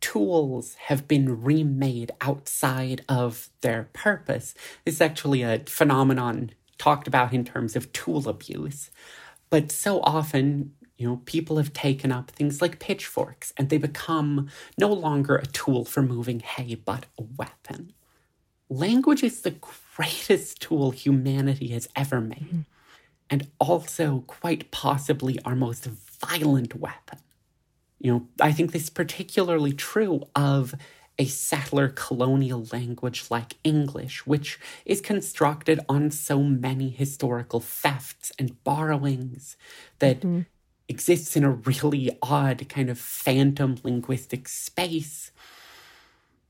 [0.00, 4.54] Tools have been remade outside of their purpose.
[4.84, 6.50] This is actually a phenomenon
[6.82, 8.90] talked about in terms of tool abuse.
[9.50, 14.48] But so often, you know, people have taken up things like pitchforks and they become
[14.76, 17.92] no longer a tool for moving hay, but a weapon.
[18.68, 19.54] Language is the
[19.94, 22.60] greatest tool humanity has ever made, mm-hmm.
[23.30, 27.18] and also quite possibly our most violent weapon.
[28.00, 30.74] You know, I think this is particularly true of
[31.18, 38.62] a settler colonial language like English, which is constructed on so many historical thefts and
[38.64, 39.56] borrowings
[39.98, 40.40] that mm-hmm.
[40.88, 45.30] exists in a really odd kind of phantom linguistic space.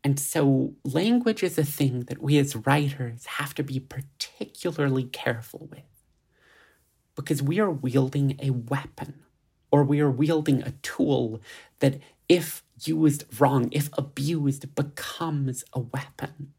[0.05, 5.68] And so, language is a thing that we as writers have to be particularly careful
[5.70, 5.83] with
[7.14, 9.22] because we are wielding a weapon
[9.70, 11.40] or we are wielding a tool
[11.81, 11.98] that,
[12.29, 16.53] if used wrong, if abused, becomes a weapon.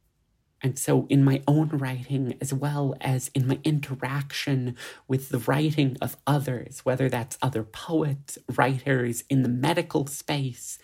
[0.61, 4.77] And so, in my own writing, as well as in my interaction
[5.07, 10.79] with the writing of others, whether that's other poets, writers in the medical space,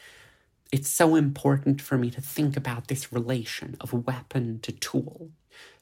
[0.72, 5.32] it's so important for me to think about this relation of weapon to tool,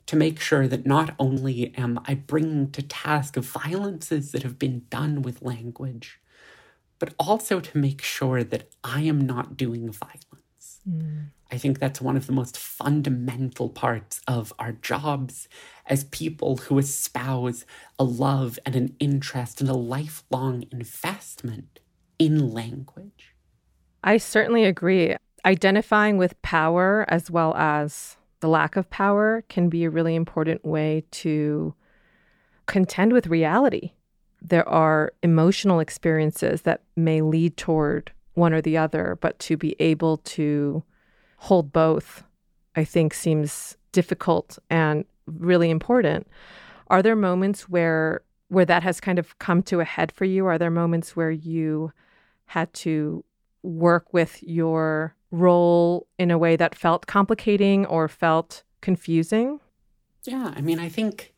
[0.05, 4.83] to make sure that not only am I bringing to task violences that have been
[4.89, 6.21] done with language,
[6.99, 10.81] but also to make sure that I am not doing violence.
[10.89, 11.27] Mm.
[11.51, 15.47] I think that's one of the most fundamental parts of our jobs
[15.85, 17.65] as people who espouse
[17.97, 21.79] a love and an interest and a lifelong investment
[22.19, 23.35] in language.
[24.03, 25.15] I certainly agree.
[25.45, 30.65] Identifying with power as well as the lack of power can be a really important
[30.65, 31.73] way to
[32.65, 33.91] contend with reality.
[34.41, 39.75] There are emotional experiences that may lead toward one or the other, but to be
[39.79, 40.83] able to
[41.37, 42.23] hold both,
[42.75, 46.27] I think seems difficult and really important.
[46.87, 50.45] Are there moments where where that has kind of come to a head for you?
[50.45, 51.91] Are there moments where you
[52.45, 53.25] had to
[53.61, 59.59] work with your role in a way that felt complicating or felt confusing?
[60.23, 61.33] Yeah, I mean, I think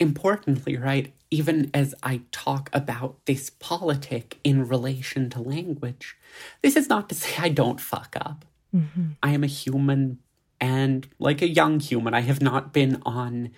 [0.00, 6.16] importantly, right, even as I talk about this politic in relation to language,
[6.62, 8.44] this is not to say I don't fuck up.
[8.74, 9.10] Mm-hmm.
[9.22, 10.18] I am a human,
[10.60, 13.50] and like a young human, I have not been on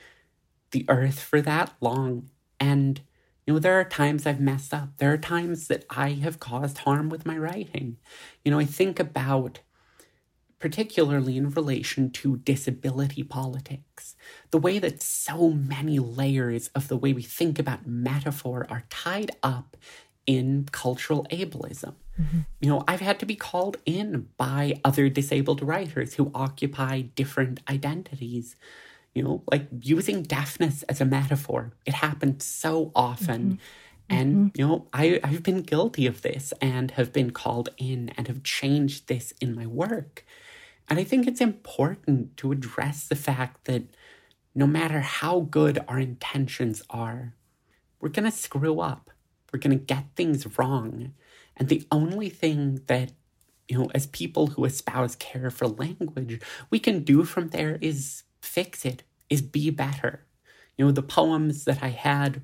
[0.71, 2.31] the earth for that long.
[2.61, 3.01] And,
[3.47, 4.99] you know, there are times I've messed up.
[4.99, 7.97] There are times that I have caused harm with my writing.
[8.45, 9.61] You know, I think about
[10.63, 14.15] particularly in relation to disability politics.
[14.53, 19.33] The way that so many layers of the way we think about metaphor are tied
[19.43, 19.77] up
[20.25, 21.95] in cultural ableism.
[22.19, 22.39] Mm-hmm.
[22.61, 27.59] You know, I've had to be called in by other disabled writers who occupy different
[27.69, 28.55] identities.
[29.15, 31.73] You know, like using deafness as a metaphor.
[31.85, 33.43] It happens so often.
[33.43, 34.17] Mm-hmm.
[34.17, 34.61] And, mm-hmm.
[34.61, 38.45] you know, I, I've been guilty of this and have been called in and have
[38.45, 40.25] changed this in my work.
[40.93, 43.85] And I think it's important to address the fact that
[44.55, 47.33] no matter how good our intentions are,
[47.99, 49.11] we're going to screw up.
[49.51, 51.15] We're going to get things wrong.
[51.57, 53.13] And the only thing that,
[53.69, 58.25] you know, as people who espouse care for language, we can do from there is
[58.43, 60.27] fix it, is be better.
[60.77, 62.43] You know, the poems that I had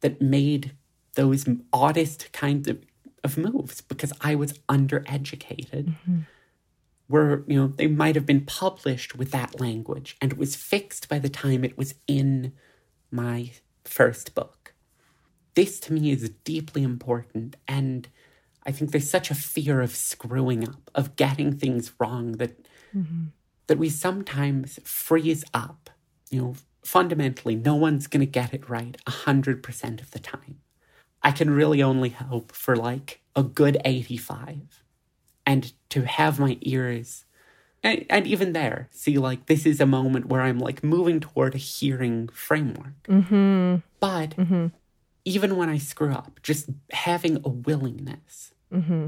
[0.00, 0.72] that made
[1.16, 2.82] those oddest kinds of,
[3.22, 5.90] of moves because I was undereducated.
[5.90, 6.20] Mm-hmm
[7.10, 11.08] were, you know, they might have been published with that language and it was fixed
[11.08, 12.52] by the time it was in
[13.10, 13.50] my
[13.84, 14.72] first book.
[15.54, 18.08] This to me is deeply important and
[18.64, 23.24] I think there's such a fear of screwing up, of getting things wrong that mm-hmm.
[23.66, 25.90] that we sometimes freeze up.
[26.30, 26.54] You know,
[26.84, 30.60] fundamentally, no one's going to get it right 100% of the time.
[31.22, 34.79] I can really only hope for like a good 85
[35.50, 37.24] and to have my ears
[37.82, 41.54] and, and, even there see like this is a moment where i'm like moving toward
[41.54, 43.76] a hearing framework mm-hmm.
[43.98, 44.66] but mm-hmm.
[45.24, 49.06] even when i screw up just having a willingness mm-hmm.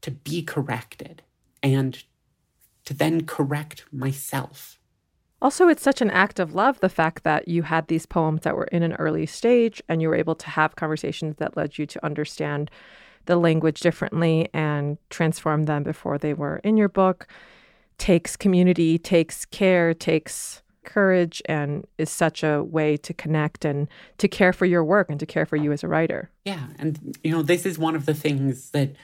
[0.00, 1.22] to be corrected
[1.62, 2.02] and
[2.84, 4.78] to then correct myself
[5.42, 8.56] also, it's such an act of love, the fact that you had these poems that
[8.56, 11.84] were in an early stage and you were able to have conversations that led you
[11.84, 12.70] to understand
[13.26, 17.26] the language differently and transform them before they were in your book
[17.98, 24.28] takes community, takes care, takes courage, and is such a way to connect and to
[24.28, 26.30] care for your work and to care for you as a writer.
[26.44, 26.68] Yeah.
[26.78, 28.94] And, you know, this is one of the things that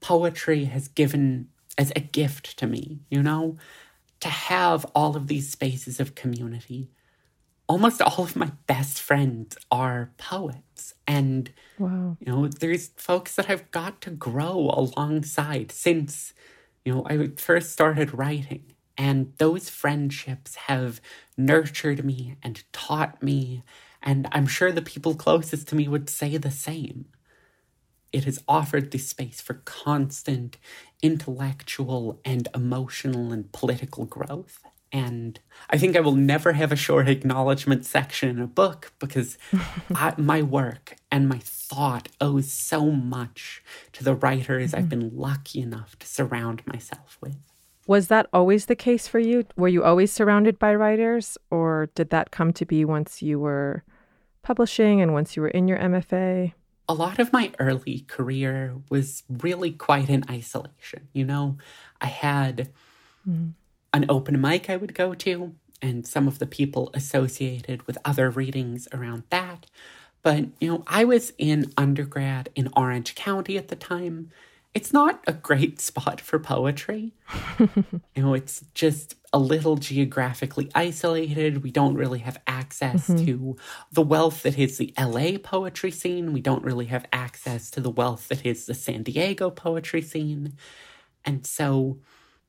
[0.00, 3.56] poetry has given as a gift to me, you know,
[4.20, 6.90] to have all of these spaces of community
[7.68, 10.94] almost all of my best friends are poets.
[11.06, 12.16] And, wow.
[12.18, 16.32] you know, there's folks that I've got to grow alongside since,
[16.84, 18.72] you know, I first started writing.
[18.96, 21.00] And those friendships have
[21.36, 23.62] nurtured me and taught me.
[24.02, 27.04] And I'm sure the people closest to me would say the same.
[28.12, 30.56] It has offered the space for constant
[31.02, 34.64] intellectual and emotional and political growth.
[34.92, 39.36] And I think I will never have a short acknowledgement section in a book because
[39.94, 43.62] I, my work and my thought owes so much
[43.92, 44.78] to the writers mm-hmm.
[44.78, 47.36] I've been lucky enough to surround myself with.
[47.86, 49.44] Was that always the case for you?
[49.56, 53.82] Were you always surrounded by writers, or did that come to be once you were
[54.42, 56.52] publishing and once you were in your MFA?
[56.86, 61.08] A lot of my early career was really quite in isolation.
[61.14, 61.56] You know,
[62.00, 62.70] I had.
[63.26, 63.54] Mm
[63.92, 68.30] an open mic I would go to, and some of the people associated with other
[68.30, 69.66] readings around that.
[70.22, 74.30] But, you know, I was in undergrad in Orange County at the time.
[74.74, 77.12] It's not a great spot for poetry.
[77.58, 81.62] you know, it's just a little geographically isolated.
[81.62, 83.24] We don't really have access mm-hmm.
[83.26, 83.56] to
[83.92, 86.32] the wealth that is the LA poetry scene.
[86.32, 90.54] We don't really have access to the wealth that is the San Diego poetry scene.
[91.24, 91.98] And so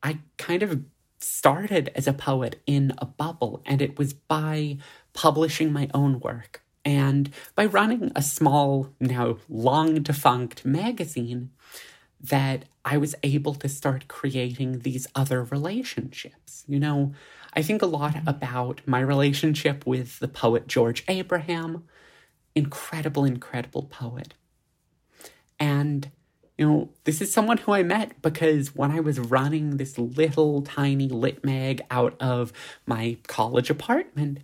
[0.02, 0.84] I kind of
[1.20, 4.78] started as a poet in a bubble, and it was by
[5.14, 11.52] publishing my own work and by running a small, now long defunct magazine
[12.22, 16.64] that I was able to start creating these other relationships.
[16.68, 17.14] You know,
[17.54, 18.28] I think a lot mm-hmm.
[18.28, 21.84] about my relationship with the poet George Abraham,
[22.56, 24.34] incredible, incredible poet.
[25.60, 26.12] And,
[26.60, 30.62] you know, this is someone who I met because when I was running this little
[30.62, 32.52] tiny lit mag out of
[32.86, 34.40] my college apartment,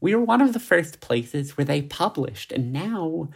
[0.00, 2.50] we were one of the first places where they published.
[2.50, 3.28] And now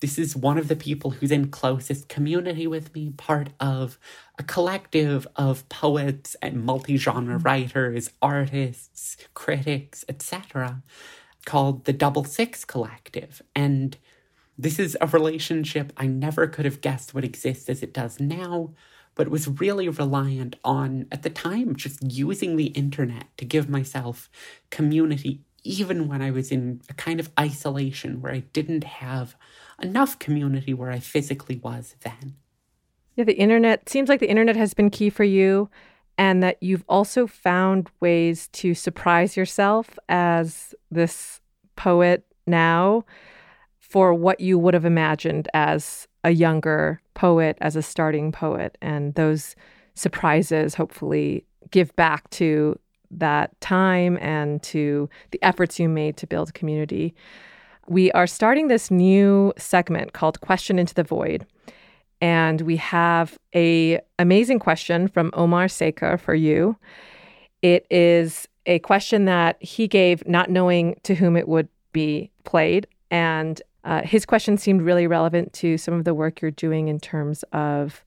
[0.00, 3.98] this is one of the people who's in closest community with me, part of
[4.38, 7.44] a collective of poets and multi-genre mm-hmm.
[7.44, 10.82] writers, artists, critics, etc.,
[11.44, 13.42] called the Double Six Collective.
[13.54, 13.98] And
[14.58, 18.72] this is a relationship I never could have guessed would exist as it does now,
[19.14, 24.28] but was really reliant on, at the time, just using the internet to give myself
[24.70, 29.36] community, even when I was in a kind of isolation where I didn't have
[29.82, 32.36] enough community where I physically was then.
[33.14, 35.70] Yeah, the internet seems like the internet has been key for you,
[36.18, 41.40] and that you've also found ways to surprise yourself as this
[41.76, 43.04] poet now
[43.88, 48.76] for what you would have imagined as a younger poet, as a starting poet.
[48.82, 49.56] And those
[49.94, 52.78] surprises hopefully give back to
[53.10, 57.14] that time and to the efforts you made to build community
[57.88, 61.46] we are starting this new segment called Question into the Void.
[62.20, 66.76] And we have a amazing question from Omar Seika for you.
[67.62, 72.86] It is a question that he gave not knowing to whom it would be played.
[73.10, 76.98] And uh, his question seemed really relevant to some of the work you're doing in
[76.98, 78.04] terms of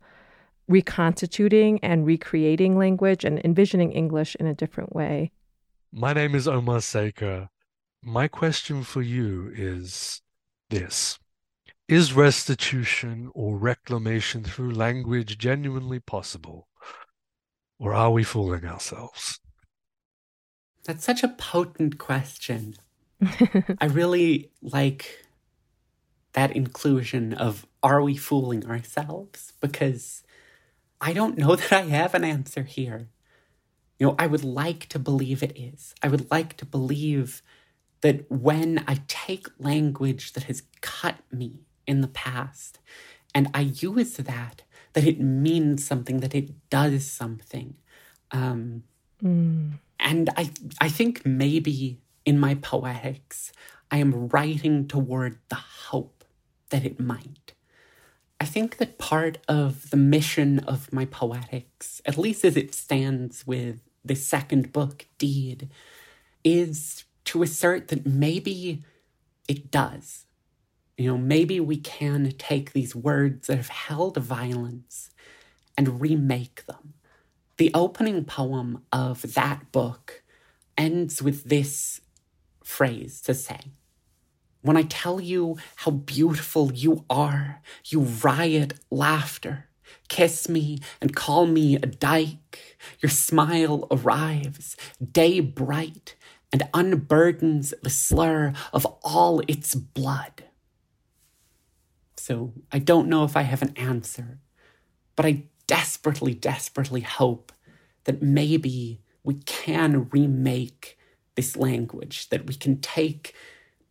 [0.68, 5.32] reconstituting and recreating language and envisioning English in a different way.
[5.92, 7.48] My name is Omar Seika.
[8.04, 10.22] My question for you is
[10.70, 11.18] this
[11.88, 16.68] Is restitution or reclamation through language genuinely possible?
[17.80, 19.40] Or are we fooling ourselves?
[20.84, 22.76] That's such a potent question.
[23.80, 25.29] I really like
[26.40, 29.52] that inclusion of are we fooling ourselves?
[29.60, 30.24] Because
[31.02, 33.10] I don't know that I have an answer here.
[34.00, 35.94] You know, I would like to believe it is.
[36.02, 37.42] I would like to believe
[38.00, 42.80] that when I take language that has cut me in the past
[43.36, 44.62] and I use that,
[44.94, 47.76] that it means something, that it does something.
[48.32, 48.84] Um,
[49.22, 49.74] mm.
[50.00, 53.52] And I, I think maybe in my poetics,
[53.92, 56.19] I am writing toward the hope
[56.70, 57.54] that it might.
[58.40, 63.46] I think that part of the mission of my poetics, at least as it stands
[63.46, 65.70] with the second book, Deed,
[66.44, 68.84] is to assert that maybe
[69.48, 70.26] it does.
[70.98, 75.12] You know, maybe we can take these words that have held violence
[75.78, 76.94] and remake them.
[77.58, 80.24] The opening poem of that book
[80.78, 82.00] ends with this
[82.64, 83.60] phrase to say,
[84.62, 89.66] When I tell you how beautiful you are, you riot laughter.
[90.10, 92.78] Kiss me and call me a dyke.
[93.00, 94.76] Your smile arrives,
[95.12, 96.16] day bright,
[96.52, 100.46] and unburdens the slur of all its blood.
[102.18, 104.40] So I don't know if I have an answer,
[105.16, 107.52] but I desperately, desperately hope
[108.04, 110.98] that maybe we can remake
[111.36, 113.34] this language, that we can take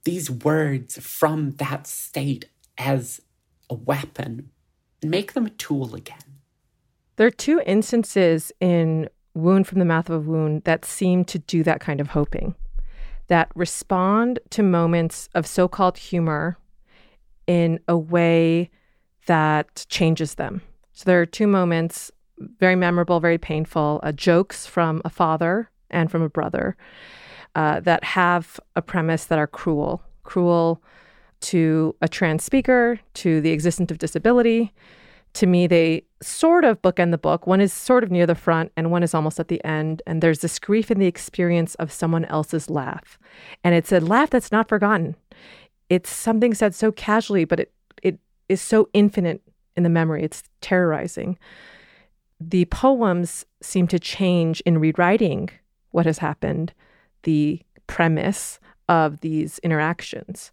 [0.09, 2.47] these words from that state
[2.79, 3.21] as
[3.69, 4.49] a weapon
[5.03, 6.39] and make them a tool again.
[7.17, 11.39] There are two instances in wound from the mouth of a wound that seem to
[11.39, 12.55] do that kind of hoping,
[13.27, 16.57] that respond to moments of so called humor
[17.47, 18.71] in a way
[19.27, 20.63] that changes them.
[20.95, 26.11] So there are two moments, very memorable, very painful, uh, jokes from a father and
[26.11, 26.79] from a brother
[27.59, 30.81] uh, that have a premise that are cruel, cruel
[31.41, 34.73] to a trans speaker, to the existence of disability,
[35.35, 37.49] to me, they sort of bookend the book.
[37.49, 40.03] One is sort of near the front, and one is almost at the end.
[40.07, 43.19] And there's this grief in the experience of someone else's laugh.
[43.65, 45.17] And it's a laugh that's not forgotten.
[45.89, 47.73] It's something said so casually, but it,
[48.05, 49.43] it is so infinite
[49.77, 50.23] in the memory.
[50.23, 51.39] It's terrorizing.
[52.41, 55.51] The poems seem to change in rewriting
[55.91, 56.73] what has happened,
[57.23, 58.59] the premise
[58.89, 60.51] of these interactions.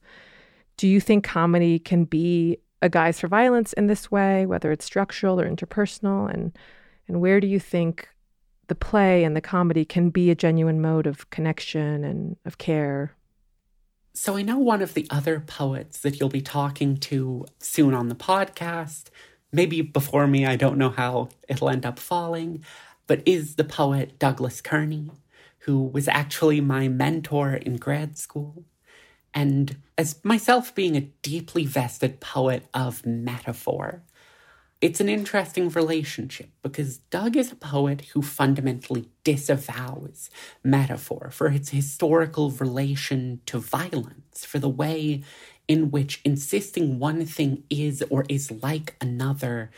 [0.78, 4.86] Do you think comedy can be a guise for violence in this way, whether it's
[4.86, 6.32] structural or interpersonal?
[6.32, 6.58] And,
[7.08, 8.10] and where do you think
[8.68, 13.16] the play and the comedy can be a genuine mode of connection and of care?
[14.14, 18.08] So I know one of the other poets that you'll be talking to soon on
[18.08, 19.10] the podcast,
[19.52, 22.64] maybe before me, I don't know how it'll end up falling,
[23.08, 25.12] but is the poet Douglas Kearney,
[25.66, 28.66] who was actually my mentor in grad school.
[29.34, 34.04] And as myself being a deeply vested poet of metaphor,
[34.80, 40.30] it's an interesting relationship because Doug is a poet who fundamentally disavows
[40.64, 45.24] metaphor for its historical relation to violence, for the way
[45.68, 49.72] in which insisting one thing is or is like another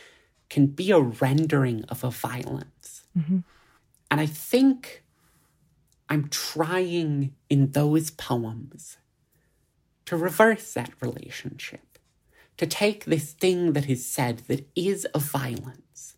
[0.50, 3.04] can be a rendering of a violence.
[3.18, 3.38] Mm-hmm.
[4.10, 5.04] And I think
[6.08, 8.96] I'm trying in those poems
[10.06, 11.98] to reverse that relationship,
[12.56, 16.16] to take this thing that is said that is a violence,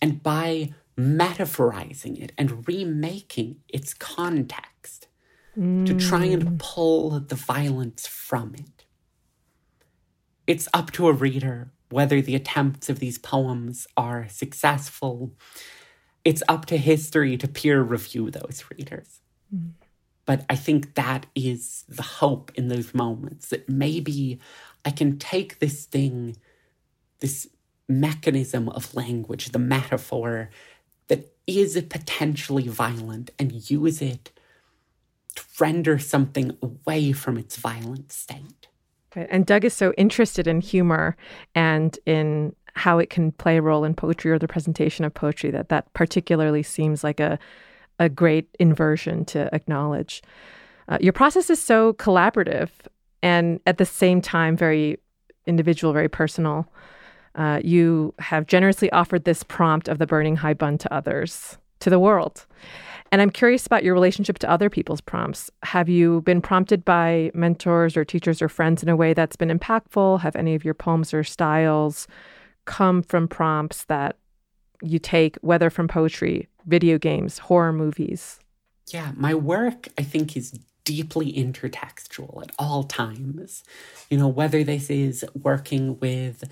[0.00, 5.08] and by metaphorizing it and remaking its context,
[5.56, 5.84] mm.
[5.84, 6.58] to try and mm.
[6.58, 8.86] pull the violence from it.
[10.46, 15.32] It's up to a reader whether the attempts of these poems are successful.
[16.24, 19.20] It's up to history to peer review those readers.
[20.24, 24.40] But I think that is the hope in those moments that maybe
[24.84, 26.36] I can take this thing,
[27.20, 27.48] this
[27.88, 30.50] mechanism of language, the metaphor
[31.06, 34.32] that is potentially violent, and use it
[35.36, 38.66] to render something away from its violent state.
[39.14, 41.16] And Doug is so interested in humor
[41.54, 45.50] and in how it can play a role in poetry or the presentation of poetry
[45.50, 47.38] that that particularly seems like a
[47.98, 50.22] a great inversion to acknowledge.
[50.88, 52.70] Uh, your process is so collaborative
[53.22, 54.98] and at the same time very
[55.46, 56.68] individual, very personal.
[57.34, 61.98] Uh, you have generously offered this prompt of the burning haibun to others, to the
[61.98, 62.46] world.
[63.12, 65.50] And I'm curious about your relationship to other people's prompts.
[65.62, 69.56] Have you been prompted by mentors or teachers or friends in a way that's been
[69.56, 70.20] impactful?
[70.20, 72.08] Have any of your poems or styles
[72.64, 74.16] come from prompts that
[74.82, 78.38] you take, whether from poetry, video games, horror movies?
[78.88, 83.64] Yeah, my work, I think, is deeply intertextual at all times.
[84.10, 86.44] You know, whether this is working with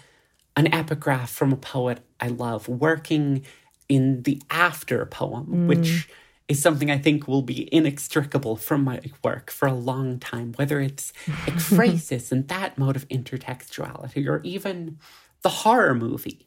[0.57, 3.45] an epigraph from a poet I love, working
[3.89, 5.67] in the after poem, mm.
[5.67, 6.09] which
[6.49, 10.81] is something I think will be inextricable from my work for a long time, whether
[10.81, 14.99] it's ekphrasis and that mode of intertextuality, or even
[15.43, 16.47] the horror movie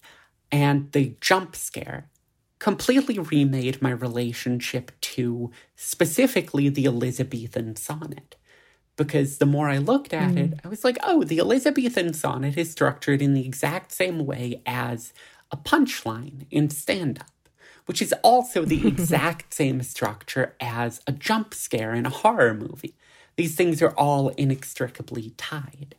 [0.52, 2.10] and the jump scare
[2.60, 8.36] completely remade my relationship to specifically the Elizabethan sonnet.
[8.96, 10.54] Because the more I looked at mm.
[10.54, 14.62] it, I was like, oh, the Elizabethan sonnet is structured in the exact same way
[14.66, 15.14] as
[15.52, 17.50] a punchline in stand up,
[17.86, 22.96] which is also the exact same structure as a jump scare in a horror movie.
[23.36, 25.94] These things are all inextricably tied.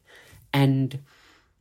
[0.53, 0.99] And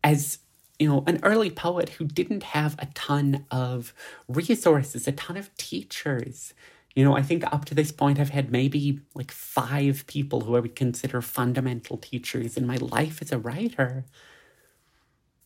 [0.03, 0.39] as
[0.79, 3.93] you know, an early poet who didn't have a ton of
[4.27, 6.53] resources, a ton of teachers.
[6.95, 10.55] You know, I think up to this point, I've had maybe like five people who
[10.55, 14.05] I would consider fundamental teachers in my life as a writer.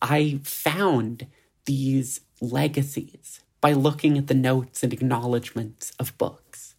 [0.00, 1.26] I found
[1.64, 6.74] these legacies by looking at the notes and acknowledgments of books,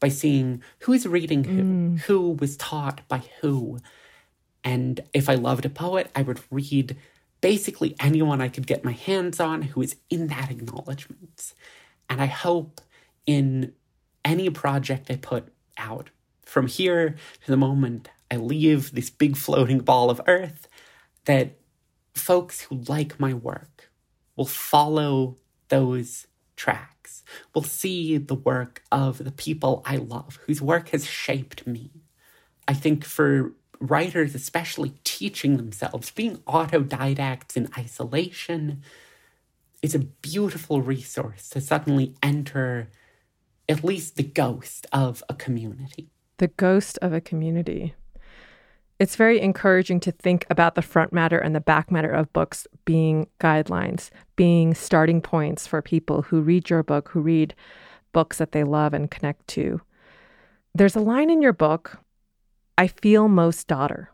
[0.00, 1.98] by seeing who's reading who, mm.
[2.00, 3.78] who was taught by who.
[4.64, 6.96] And if I loved a poet, I would read
[7.44, 11.52] basically anyone I could get my hands on who is in that acknowledgement.
[12.08, 12.80] And I hope
[13.26, 13.74] in
[14.24, 16.08] any project I put out,
[16.46, 20.68] from here to the moment I leave this big floating ball of earth,
[21.26, 21.58] that
[22.14, 23.90] folks who like my work
[24.36, 25.36] will follow
[25.68, 26.26] those
[26.56, 27.24] tracks,
[27.54, 31.90] will see the work of the people I love, whose work has shaped me.
[32.66, 38.82] I think for writers, especially teaching themselves, being autodidacts in isolation,
[39.82, 42.88] is a beautiful resource to suddenly enter
[43.68, 46.10] at least the ghost of a community.
[46.38, 47.94] The ghost of a community.
[48.98, 52.66] It's very encouraging to think about the front matter and the back matter of books
[52.84, 57.54] being guidelines, being starting points for people who read your book, who read
[58.12, 59.80] books that they love and connect to.
[60.74, 61.98] There's a line in your book
[62.76, 64.10] I feel most daughter.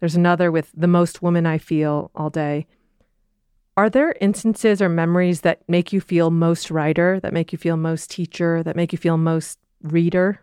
[0.00, 2.66] There's another with the most woman I feel all day.
[3.76, 7.76] Are there instances or memories that make you feel most writer, that make you feel
[7.76, 10.40] most teacher, that make you feel most reader?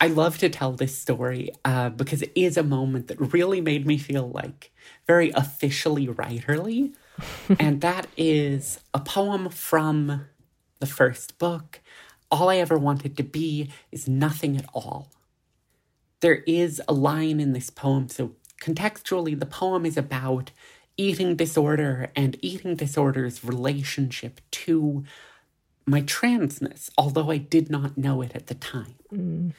[0.00, 3.86] I love to tell this story uh, because it is a moment that really made
[3.86, 4.72] me feel like
[5.06, 6.92] very officially writerly.
[7.58, 10.26] and that is a poem from
[10.80, 11.80] the first book.
[12.30, 15.08] All I ever wanted to be is nothing at all
[16.22, 18.08] there is a line in this poem.
[18.08, 20.52] So, contextually, the poem is about
[20.96, 25.04] eating disorder and eating disorder's relationship to
[25.84, 28.94] my transness, although I did not know it at the time.
[29.12, 29.52] Mm.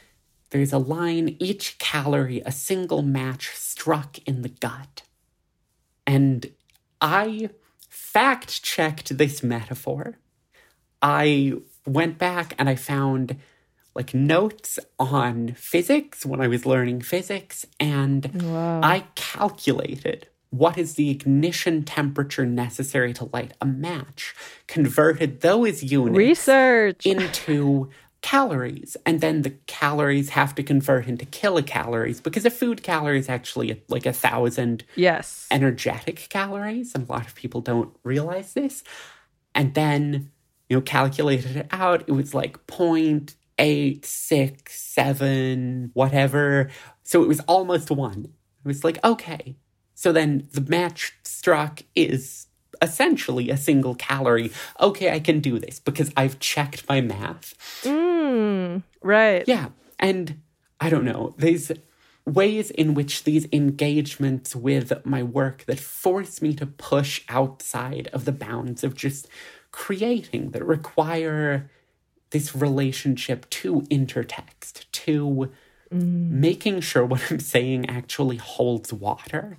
[0.51, 5.01] There's a line each calorie, a single match struck in the gut.
[6.07, 6.51] And
[7.01, 7.49] I
[7.89, 10.17] fact checked this metaphor.
[11.01, 11.53] I
[11.85, 13.37] went back and I found
[13.95, 18.81] like notes on physics when I was learning physics, and Wow.
[18.81, 24.35] I calculated what is the ignition temperature necessary to light a match,
[24.67, 27.05] converted those units Research.
[27.05, 27.89] into
[28.21, 33.29] calories, and then the calories have to convert into kilocalories because a food calorie is
[33.29, 35.47] actually like a thousand yes.
[35.51, 38.83] energetic calories, and a lot of people don't realize this.
[39.55, 40.31] And then,
[40.69, 46.69] you know, calculated it out, it was like point eight, six, seven, whatever.
[47.03, 48.25] So it was almost one.
[48.63, 49.55] It was like, okay.
[49.93, 52.47] So then the match struck is
[52.81, 54.51] essentially a single calorie.
[54.79, 57.55] Okay, I can do this because I've checked my math.
[57.83, 59.43] Mm, right.
[59.47, 59.69] Yeah.
[59.99, 60.41] And
[60.79, 61.71] I don't know, these
[62.25, 68.25] ways in which these engagements with my work that force me to push outside of
[68.25, 69.27] the bounds of just
[69.71, 71.69] creating that require
[72.33, 75.51] this relationship to intertext, to
[75.93, 76.29] mm.
[76.29, 79.57] making sure what I'm saying actually holds water.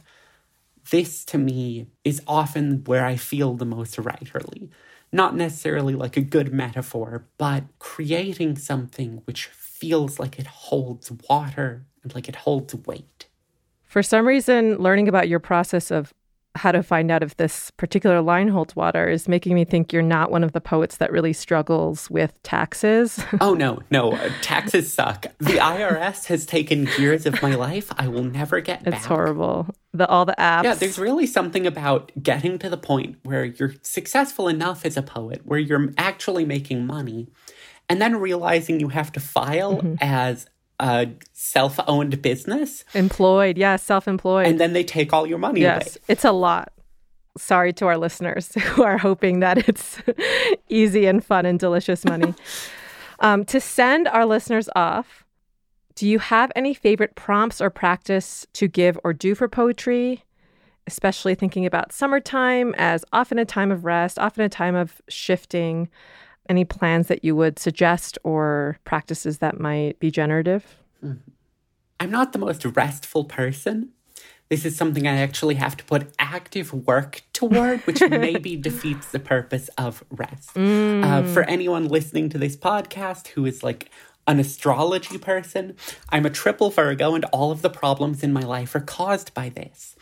[0.91, 4.69] This to me is often where I feel the most writerly.
[5.13, 11.87] Not necessarily like a good metaphor, but creating something which feels like it holds water
[12.03, 13.27] and like it holds weight.
[13.85, 16.13] For some reason, learning about your process of
[16.57, 20.03] how to find out if this particular line holds water is making me think you're
[20.03, 23.23] not one of the poets that really struggles with taxes.
[23.41, 25.27] Oh no, no, uh, taxes suck.
[25.39, 28.95] The IRS has taken years of my life I will never get back.
[28.95, 29.67] it's horrible.
[29.93, 30.65] The all the apps.
[30.65, 35.03] Yeah, there's really something about getting to the point where you're successful enough as a
[35.03, 37.29] poet, where you're actually making money,
[37.89, 39.95] and then realizing you have to file Mm-hmm.
[40.01, 40.47] as
[40.81, 43.57] a self owned business, employed.
[43.59, 44.47] Yeah, self-employed.
[44.47, 46.05] and then they take all your money yes, away.
[46.09, 46.73] it's a lot.
[47.37, 49.99] Sorry to our listeners who are hoping that it's
[50.69, 52.35] easy and fun and delicious money.
[53.21, 55.25] um, to send our listeners off,
[55.95, 60.25] do you have any favorite prompts or practice to give or do for poetry?
[60.87, 65.89] Especially thinking about summertime as often a time of rest, often a time of shifting.
[66.49, 70.77] Any plans that you would suggest or practices that might be generative?
[72.01, 73.91] I'm not the most restful person.
[74.51, 79.19] This is something I actually have to put active work toward, which maybe defeats the
[79.19, 80.57] purpose of rest.
[80.57, 83.91] Uh, for anyone listening to this podcast who is like
[84.27, 85.77] an astrology person,
[86.11, 89.49] I'm a triple Virgo, and all of the problems in my life are caused by
[89.49, 89.97] this.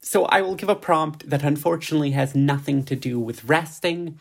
[0.00, 4.18] So I will give a prompt that unfortunately has nothing to do with resting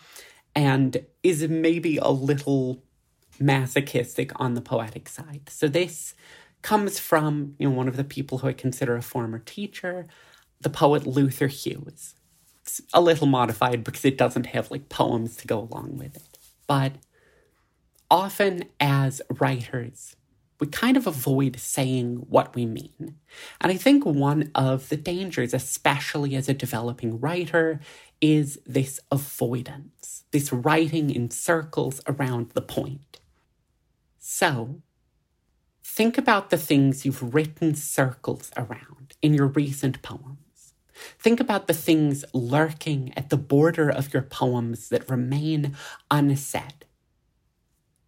[0.58, 2.82] and is maybe a little
[3.40, 5.50] masochistic on the poetic side.
[5.50, 6.16] So this
[6.64, 10.08] comes from, you know, one of the people who I consider a former teacher,
[10.60, 12.16] the poet Luther Hughes.
[12.64, 16.40] It's a little modified because it doesn't have like poems to go along with it.
[16.66, 16.94] But
[18.10, 20.16] often as writers,
[20.60, 23.18] we kind of avoid saying what we mean.
[23.62, 27.80] And I think one of the dangers, especially as a developing writer,
[28.22, 29.97] is this avoidance,
[30.32, 33.20] this writing in circles around the point.
[34.20, 34.82] So,
[35.84, 40.74] think about the things you've written circles around in your recent poems.
[41.20, 45.76] Think about the things lurking at the border of your poems that remain
[46.10, 46.86] unsaid.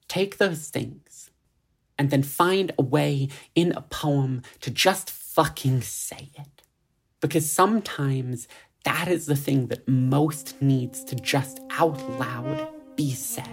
[0.08, 1.30] Take those things
[1.98, 6.64] and then find a way in a poem to just fucking say it.
[7.22, 8.48] Because sometimes
[8.84, 13.48] that is the thing that most needs to just out loud be said.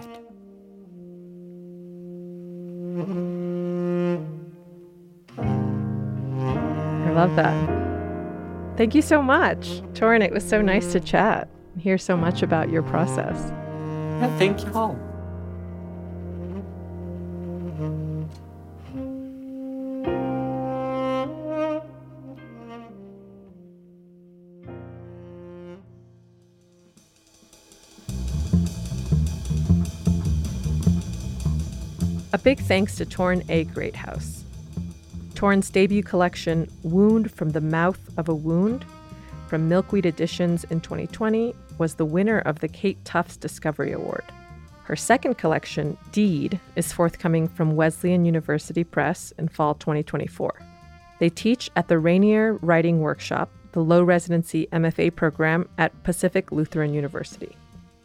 [7.05, 7.77] I love that.
[8.77, 9.81] Thank you so much.
[9.93, 13.51] Torrin, it was so nice to chat, hear so much about your process.
[13.51, 15.06] Yeah, thank you all.
[32.47, 33.65] Big thanks to Torrin A.
[33.65, 34.45] Greathouse.
[35.35, 38.85] Torrin's debut collection, Wound from the Mouth of a Wound,
[39.49, 44.23] from Milkweed Editions in 2020, was the winner of the Kate Tufts Discovery Award.
[44.85, 50.61] Her second collection, Deed, is forthcoming from Wesleyan University Press in fall 2024.
[51.19, 56.53] They teach at the Rainier Writing Workshop, the the low residency MFA program at Pacific
[56.53, 57.57] Lutheran University.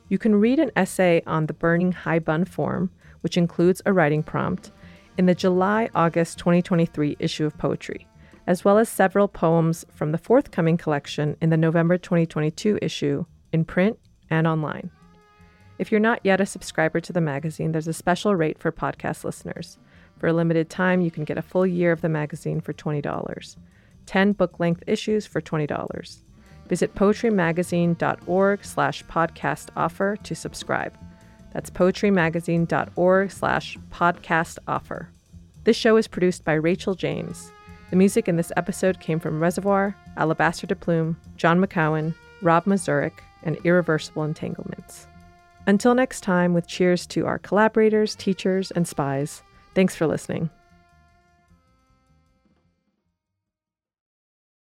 [0.08, 2.90] You can read an essay on the Burning Haibun form,
[3.22, 4.70] which includes a writing prompt,
[5.18, 8.06] in the July August 2023 issue of Poetry,
[8.46, 13.64] as well as several poems from the forthcoming collection in the November 2022 issue, in
[13.64, 13.98] print
[14.30, 14.90] and online.
[15.78, 19.24] If you're not yet a subscriber to the magazine, there's a special rate for podcast
[19.24, 19.78] listeners.
[20.18, 23.56] For a limited time, you can get a full year of the magazine for $20,
[24.06, 26.18] 10 book length issues for $20.
[26.68, 30.96] Visit poetrymagazine.org slash podcast offer to subscribe.
[31.52, 35.08] That's poetrymagazine.org slash podcast offer.
[35.64, 37.52] This show is produced by Rachel James.
[37.90, 43.20] The music in this episode came from Reservoir, Alabaster de Plume, John McCowan, Rob Mazurek,
[43.42, 45.06] and Irreversible Entanglements.
[45.66, 49.42] Until next time, with cheers to our collaborators, teachers, and spies,
[49.74, 50.50] thanks for listening.